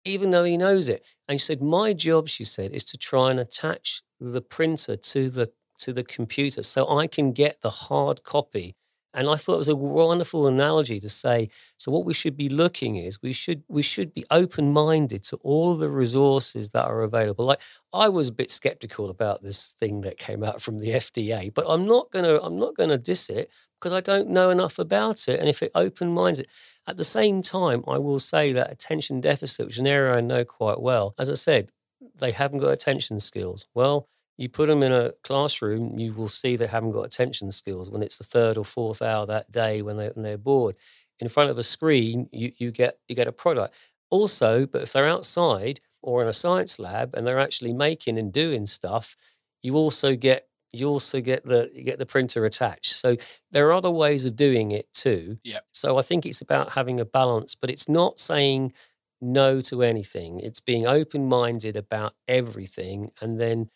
[0.03, 1.07] even though he knows it.
[1.25, 5.29] And she said, My job, she said, is to try and attach the printer to
[5.29, 8.75] the to the computer so I can get the hard copy
[9.13, 12.49] and I thought it was a wonderful analogy to say, so what we should be
[12.49, 17.45] looking is we should we should be open-minded to all the resources that are available.
[17.45, 17.61] Like
[17.93, 21.65] I was a bit skeptical about this thing that came out from the FDA, but
[21.67, 23.49] I'm not gonna I'm not gonna diss it
[23.79, 25.39] because I don't know enough about it.
[25.39, 26.47] And if it open minds it,
[26.87, 30.45] at the same time, I will say that attention deficit, which an area I know
[30.45, 31.71] quite well, as I said,
[32.15, 33.67] they haven't got attention skills.
[33.73, 34.07] Well,
[34.37, 38.01] You put them in a classroom, you will see they haven't got attention skills when
[38.01, 40.75] it's the third or fourth hour that day when, they, when they're bored.
[41.19, 43.73] In front of a screen, you, you, get, you get a product.
[44.09, 48.33] Also, but if they're outside or in a science lab and they're actually making and
[48.33, 49.15] doing stuff,
[49.61, 52.93] you also get you also get the you get the printer attached.
[52.93, 53.15] So
[53.51, 55.37] there are other ways of doing it too.
[55.43, 55.59] Yeah.
[55.71, 58.73] So I think it's about having a balance, but it's not saying
[59.21, 60.39] no to anything.
[60.39, 63.69] It's being open minded about everything, and then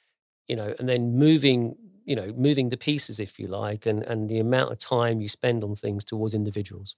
[0.48, 1.76] you know, and then moving
[2.06, 5.28] you know moving the pieces if you like, and and the amount of time you
[5.28, 6.96] spend on things towards individuals.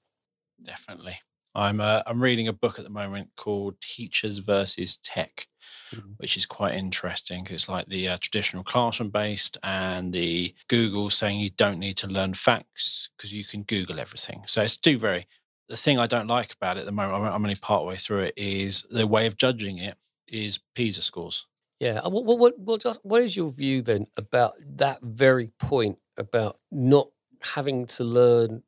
[0.63, 1.17] Definitely.
[1.55, 5.47] I'm uh, I'm reading a book at the moment called Teachers versus Tech,
[5.93, 6.11] mm-hmm.
[6.17, 7.47] which is quite interesting.
[7.49, 12.07] It's like the uh, traditional classroom based and the Google saying you don't need to
[12.07, 14.43] learn facts because you can Google everything.
[14.45, 15.27] So it's two very.
[15.67, 18.21] The thing I don't like about it at the moment, I'm only part way through
[18.21, 19.97] it, is the way of judging it
[20.27, 21.45] is PISA scores.
[21.79, 22.01] Yeah.
[22.07, 27.09] What, what, what, just, what is your view then about that very point about not
[27.41, 28.63] having to learn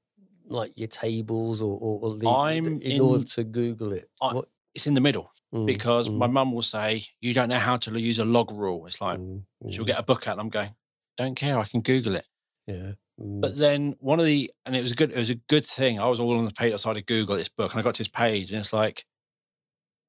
[0.47, 4.09] like your tables or, or, or the, I'm in, in, order to Google it?
[4.22, 4.41] I,
[4.74, 6.18] it's in the middle mm, because mm.
[6.18, 8.86] my mum will say, You don't know how to use a log rule.
[8.88, 9.88] It's like, mm, she'll mm.
[9.88, 10.74] get a book out and I'm going,
[11.18, 12.26] Don't care, I can Google it.
[12.66, 12.93] Yeah.
[13.18, 13.57] But mm.
[13.57, 15.99] then one of the, and it was a good, it was a good thing.
[15.99, 17.99] I was all on the page outside of Google this book and I got to
[17.99, 19.05] this page and it's like,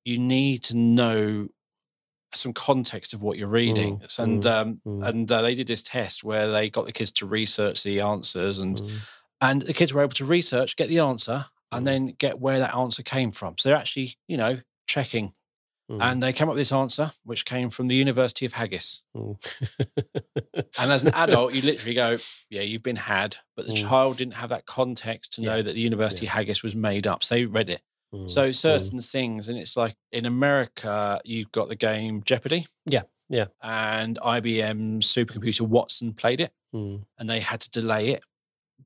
[0.04, 1.48] you need to know
[2.34, 3.98] some context of what you're reading.
[3.98, 7.26] Mm, and um, and uh, they did this test where they got the kids to
[7.26, 8.80] research the answers and
[9.42, 11.86] and the kids were able to research, get the answer, and mm.
[11.86, 13.56] then get where that answer came from.
[13.58, 15.32] So they're actually, you know, checking.
[15.90, 15.98] Mm.
[16.00, 19.02] And they came up with this answer, which came from the University of Haggis.
[19.16, 19.36] Mm.
[20.78, 22.18] and as an adult, you literally go,
[22.48, 23.36] Yeah, you've been had.
[23.56, 23.88] But the mm.
[23.88, 25.50] child didn't have that context to yeah.
[25.50, 26.32] know that the University yeah.
[26.32, 27.24] of Haggis was made up.
[27.24, 27.82] So they read it.
[28.14, 28.28] Mm.
[28.28, 28.54] So mm.
[28.54, 32.66] certain things, and it's like in America, you've got the game Jeopardy.
[32.86, 33.02] Yeah.
[33.28, 33.46] Yeah.
[33.62, 36.52] And IBM supercomputer Watson played it.
[36.74, 38.22] And they had to delay it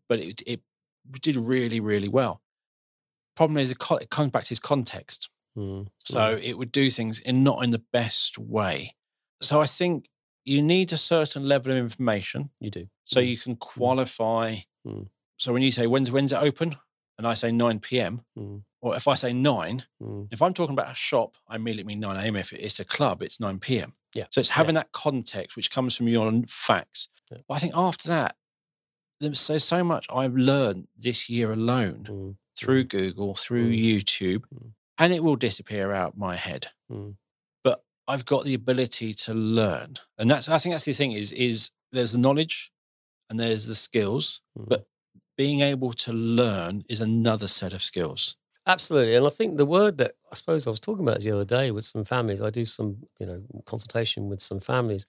[0.09, 0.61] but it, it
[1.21, 2.43] did really, really well.
[3.35, 5.29] Problem is, it comes back to his context.
[5.57, 5.89] Mm.
[6.05, 6.43] So mm.
[6.43, 8.95] it would do things in not in the best way.
[9.43, 10.09] So I think
[10.45, 12.51] you need a certain level of information.
[12.61, 12.89] You do.
[13.05, 13.29] So mm.
[13.29, 13.61] you can mm.
[13.61, 14.57] qualify.
[14.87, 15.09] Mm.
[15.39, 16.77] So when you say when's when's it open,
[17.19, 18.23] and I say nine p.m.
[18.39, 18.63] Mm.
[18.81, 19.85] or if I say nine,
[20.31, 22.37] if I'm talking about a shop, I immediately mean nine a.m.
[22.37, 23.95] If it's a club, it's nine p.m.
[24.15, 24.27] Yeah.
[24.31, 24.83] So it's having yeah.
[24.83, 27.09] that context which comes from your facts.
[27.31, 27.39] Yeah.
[27.49, 28.37] But I think after that,
[29.21, 32.37] there's so, so much I've learned this year alone mm.
[32.57, 32.89] through mm.
[32.89, 33.83] Google, through mm.
[33.83, 34.71] YouTube, mm.
[34.99, 36.69] and it will disappear out my head.
[36.91, 37.15] Mm.
[37.65, 41.33] But I've got the ability to learn, and that's I think that's the thing is
[41.33, 42.71] is there's the knowledge
[43.29, 44.69] and there's the skills, mm.
[44.69, 44.87] but
[45.37, 48.37] being able to learn is another set of skills.
[48.67, 51.45] Absolutely, and I think the word that I suppose I was talking about the other
[51.45, 55.07] day with some families, I do some you know consultation with some families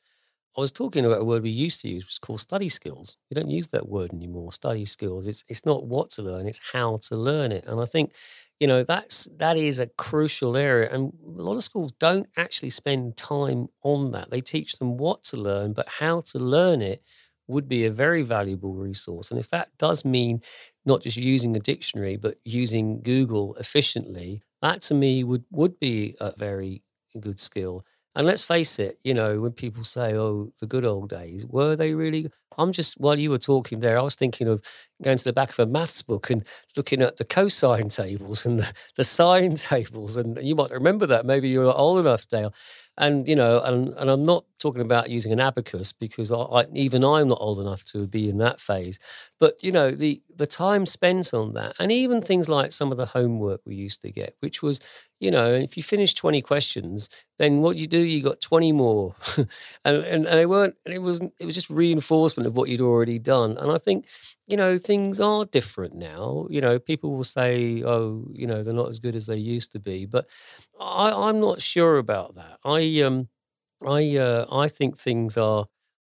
[0.57, 3.15] I was talking about a word we used to use, which is called study skills.
[3.30, 4.51] We don't use that word anymore.
[4.51, 5.28] Study skills.
[5.28, 7.65] It's it's not what to learn; it's how to learn it.
[7.67, 8.13] And I think,
[8.59, 10.89] you know, that's that is a crucial area.
[10.91, 14.32] And a lot of schools don't actually spend time on that.
[14.32, 17.03] They teach them what to learn, but how to learn it
[17.48, 19.32] would be a very valuable resource.
[19.32, 20.41] And if that does mean
[20.86, 26.16] not just using a dictionary, but using Google efficiently, that to me would would be
[26.20, 26.84] a very
[27.20, 27.86] good skill.
[28.16, 31.76] And let's face it, you know, when people say, oh, the good old days, were
[31.76, 32.30] they really?
[32.58, 34.62] I'm just, while you were talking there, I was thinking of
[35.01, 36.43] going to the back of a maths book and
[36.76, 40.18] looking at the cosine tables and the, the sine tables.
[40.18, 41.26] And you might remember that.
[41.26, 42.53] Maybe you're old enough, Dale.
[42.97, 46.66] And, you know, and, and I'm not talking about using an abacus because I, I,
[46.74, 48.97] even I'm not old enough to be in that phase.
[49.39, 52.97] But, you know, the, the time spent on that, and even things like some of
[52.97, 54.82] the homework we used to get, which was,
[55.20, 59.15] you know, if you finish 20 questions, then what you do, you got 20 more.
[59.38, 59.47] and,
[59.86, 63.18] and, and they weren't, and it wasn't, it was just reinforcement of what you'd already
[63.18, 63.57] done.
[63.57, 64.05] And I think,
[64.47, 66.47] you know, things are different now.
[66.49, 69.72] You know, people will say, oh, you know, they're not as good as they used
[69.72, 70.05] to be.
[70.05, 70.28] But
[70.80, 72.59] I, I'm not sure about that.
[72.63, 73.30] I, um,
[73.86, 75.65] I, uh, I think things are,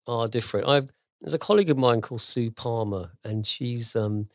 [0.07, 0.68] are different.
[0.68, 0.90] I've,
[1.20, 4.28] there's a colleague of mine called Sue Palmer, and she's, um,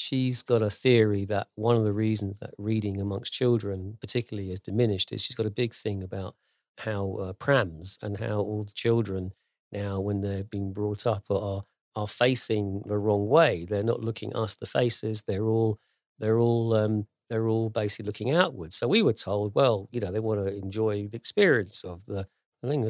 [0.00, 4.58] she's got a theory that one of the reasons that reading amongst children particularly has
[4.58, 6.34] diminished is she's got a big thing about
[6.78, 9.32] how uh, prams and how all the children
[9.72, 11.64] now when they're being brought up are
[11.96, 13.66] are facing the wrong way.
[13.68, 15.22] They're not looking us the faces.
[15.26, 15.78] They're all
[16.18, 18.76] they're all um, they're all basically looking outwards.
[18.76, 22.26] So we were told well you know they want to enjoy the experience of the,
[22.62, 22.82] the thing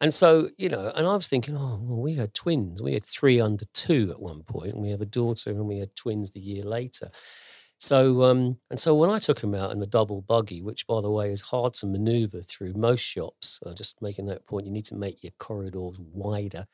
[0.00, 2.82] and so, you know, and I was thinking, oh, well, we had twins.
[2.82, 5.78] We had three under two at one point, and we have a daughter, and we
[5.78, 7.10] had twins the year later.
[7.78, 11.00] So, um, and so when I took him out in the double buggy, which by
[11.00, 14.72] the way is hard to maneuver through most shops, uh, just making that point, you
[14.72, 16.66] need to make your corridors wider.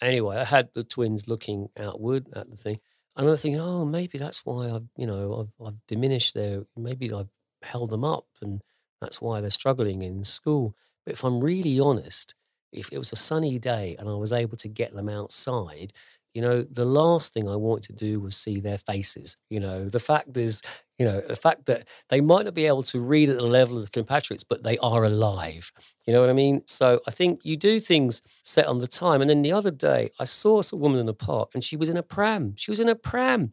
[0.00, 2.80] Anyway, I had the twins looking outward at the thing.
[3.16, 6.64] And I remember thinking, oh, maybe that's why I've, you know, I've, I've diminished their,
[6.76, 7.30] maybe I've
[7.62, 8.62] held them up and
[9.00, 10.74] that's why they're struggling in school.
[11.04, 12.34] But if I'm really honest,
[12.74, 15.92] if it was a sunny day and I was able to get them outside,
[16.34, 19.36] you know, the last thing I wanted to do was see their faces.
[19.50, 20.62] You know, the fact is,
[20.98, 23.76] you know, the fact that they might not be able to read at the level
[23.76, 25.72] of the compatriots, but they are alive.
[26.06, 26.62] You know what I mean?
[26.66, 29.20] So I think you do things set on the time.
[29.20, 31.88] And then the other day, I saw a woman in the park and she was
[31.88, 32.54] in a pram.
[32.56, 33.52] She was in a pram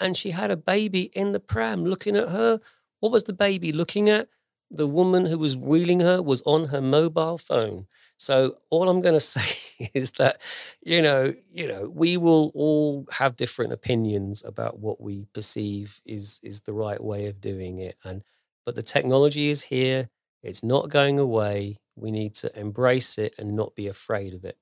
[0.00, 2.60] and she had a baby in the pram looking at her.
[3.00, 4.28] What was the baby looking at?
[4.70, 7.86] The woman who was wheeling her was on her mobile phone.
[8.22, 10.40] So all I'm going to say is that
[10.80, 16.40] you know, you know, we will all have different opinions about what we perceive is
[16.42, 18.22] is the right way of doing it and
[18.64, 20.08] but the technology is here.
[20.44, 21.80] It's not going away.
[21.96, 24.56] We need to embrace it and not be afraid of it.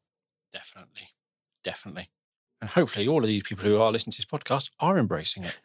[0.53, 1.11] Definitely.
[1.63, 2.11] Definitely.
[2.63, 5.59] And hopefully all of these people who are listening to this podcast are embracing it.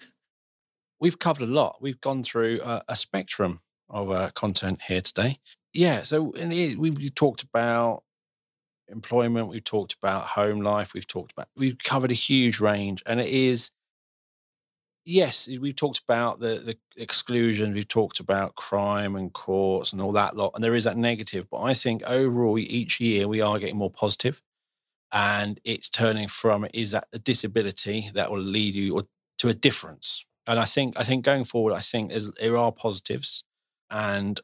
[1.00, 1.78] We've covered a lot.
[1.82, 5.40] We've gone through a, a spectrum of uh, content here today
[5.76, 8.04] yeah, so we've, we've talked about
[8.88, 13.20] employment, we've talked about home life, we've talked about we've covered a huge range, and
[13.20, 13.72] it is
[15.06, 20.14] yes, we've talked about the the exclusion, we've talked about crime and courts and all
[20.14, 23.60] that lot, and there is that negative, but I think overall each year we are
[23.60, 24.42] getting more positive,
[25.12, 29.04] and it's turning from is that a disability that will lead you or
[29.40, 33.44] to a difference, and I think I think going forward, I think there are positives,
[33.90, 34.40] and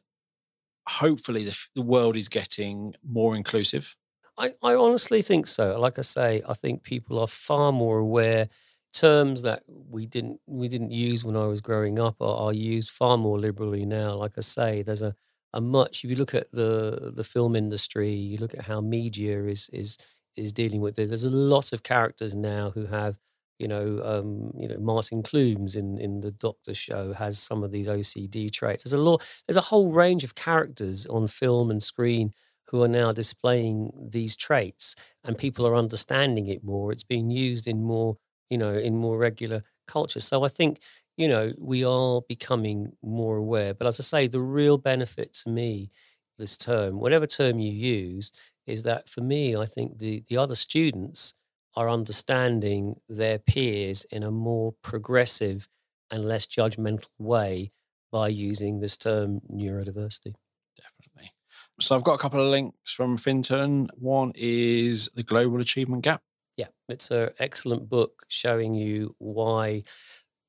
[0.88, 3.96] hopefully the, the world is getting more inclusive?
[4.38, 5.78] I, I honestly think so.
[5.78, 8.48] Like I say, I think people are far more aware.
[8.92, 12.90] Terms that we didn't we didn't use when I was growing up are, are used
[12.90, 14.14] far more liberally now.
[14.16, 15.14] Like I say, there's a
[15.54, 16.04] a much.
[16.04, 19.96] If you look at the the film industry, you look at how media is is
[20.36, 21.08] is dealing with it.
[21.08, 23.18] There's a lot of characters now who have
[23.62, 27.70] you know, um, you know, Martin Clunes in in the Doctor Show has some of
[27.70, 28.84] these OCD traits.
[28.84, 29.24] There's a lot.
[29.46, 32.32] There's a whole range of characters on film and screen
[32.66, 36.92] who are now displaying these traits, and people are understanding it more.
[36.92, 38.16] It's being used in more,
[38.50, 40.20] you know, in more regular culture.
[40.20, 40.80] So I think,
[41.16, 43.74] you know, we are becoming more aware.
[43.74, 45.90] But as I say, the real benefit to me,
[46.38, 48.32] this term, whatever term you use,
[48.66, 51.34] is that for me, I think the the other students
[51.74, 55.68] are understanding their peers in a more progressive
[56.10, 57.72] and less judgmental way
[58.10, 60.34] by using this term neurodiversity.
[60.76, 61.32] Definitely.
[61.80, 63.88] So I've got a couple of links from Fintan.
[63.94, 66.22] One is the Global Achievement Gap.
[66.56, 69.82] Yeah, it's an excellent book showing you why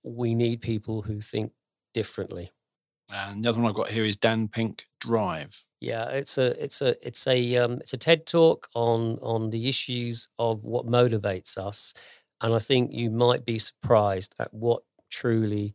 [0.04, 1.54] we need people who think
[1.94, 2.52] differently.
[3.10, 5.64] And the other one I've got here is Dan Pink Drive.
[5.84, 9.68] Yeah, it's a it's a it's a um, it's a TED talk on on the
[9.68, 11.94] issues of what motivates us,
[12.40, 15.74] and I think you might be surprised at what truly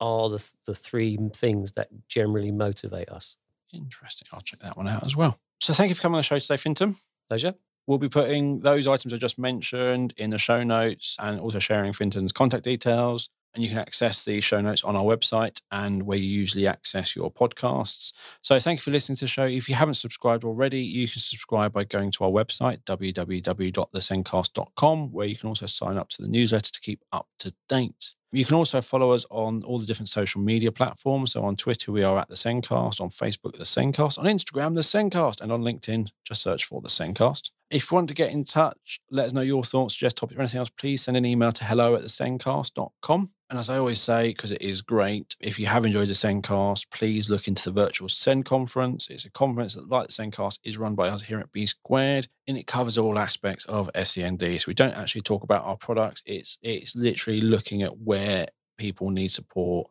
[0.00, 3.36] are the the three things that generally motivate us.
[3.72, 4.28] Interesting.
[4.32, 5.40] I'll check that one out as well.
[5.60, 6.94] So thank you for coming on the show today, Fintan.
[7.28, 7.54] Pleasure.
[7.88, 11.92] We'll be putting those items I just mentioned in the show notes and also sharing
[11.92, 16.18] Fintan's contact details and you can access the show notes on our website and where
[16.18, 18.12] you usually access your podcasts.
[18.42, 19.46] So thank you for listening to the show.
[19.46, 25.26] If you haven't subscribed already, you can subscribe by going to our website, www.thesendcast.com, where
[25.26, 28.14] you can also sign up to the newsletter to keep up to date.
[28.30, 31.32] You can also follow us on all the different social media platforms.
[31.32, 34.82] So on Twitter, we are at the Sendcast, on Facebook, the Sendcast, on Instagram, the
[34.82, 37.52] Sendcast, and on LinkedIn, just search for the Sendcast.
[37.70, 40.42] If you want to get in touch, let us know your thoughts, suggest topics, or
[40.42, 43.30] anything else, please send an email to hello at thesendcast.com.
[43.48, 46.90] And as I always say, because it is great, if you have enjoyed the Sendcast,
[46.90, 49.08] please look into the virtual Send conference.
[49.08, 52.26] It's a conference that, like the Sendcast, is run by us here at B Squared,
[52.48, 54.40] and it covers all aspects of SEND.
[54.42, 56.22] So we don't actually talk about our products.
[56.26, 58.46] It's it's literally looking at where
[58.78, 59.88] people need support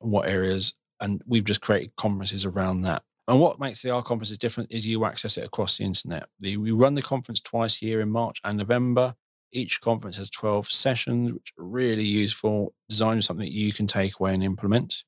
[0.00, 3.04] and what areas, and we've just created conferences around that.
[3.28, 6.28] And what makes the R conferences different is you access it across the internet.
[6.38, 9.16] The, we run the conference twice a year in March and November.
[9.52, 14.34] Each conference has 12 sessions, which are really useful, designed something you can take away
[14.34, 15.04] and implement.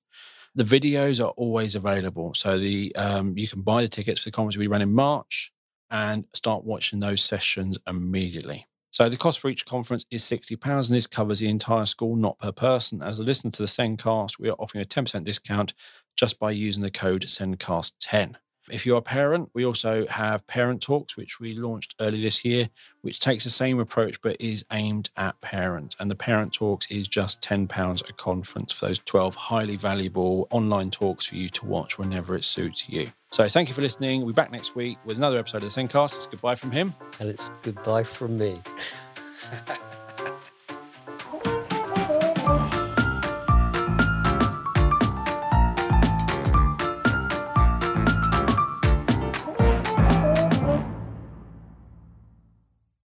[0.55, 2.35] The videos are always available.
[2.35, 5.53] So the um, you can buy the tickets for the conference we run in March
[5.91, 8.67] and start watching those sessions immediately.
[8.91, 12.39] So the cost for each conference is £60 and this covers the entire school, not
[12.39, 13.03] per person.
[13.03, 15.75] As a listener to the Sendcast, we are offering a 10% discount
[16.19, 18.35] just by using the code SENDCAST10.
[18.71, 22.69] If you're a parent, we also have Parent Talks, which we launched early this year,
[23.01, 25.97] which takes the same approach but is aimed at parents.
[25.99, 30.91] And the Parent Talks is just £10 a conference for those 12 highly valuable online
[30.91, 33.13] talks for you to watch whenever it suits you.
[33.31, 34.21] So thank you for listening.
[34.21, 36.17] We'll be back next week with another episode of the Sendcast.
[36.17, 36.95] It's goodbye from him.
[37.21, 38.61] And it's goodbye from me.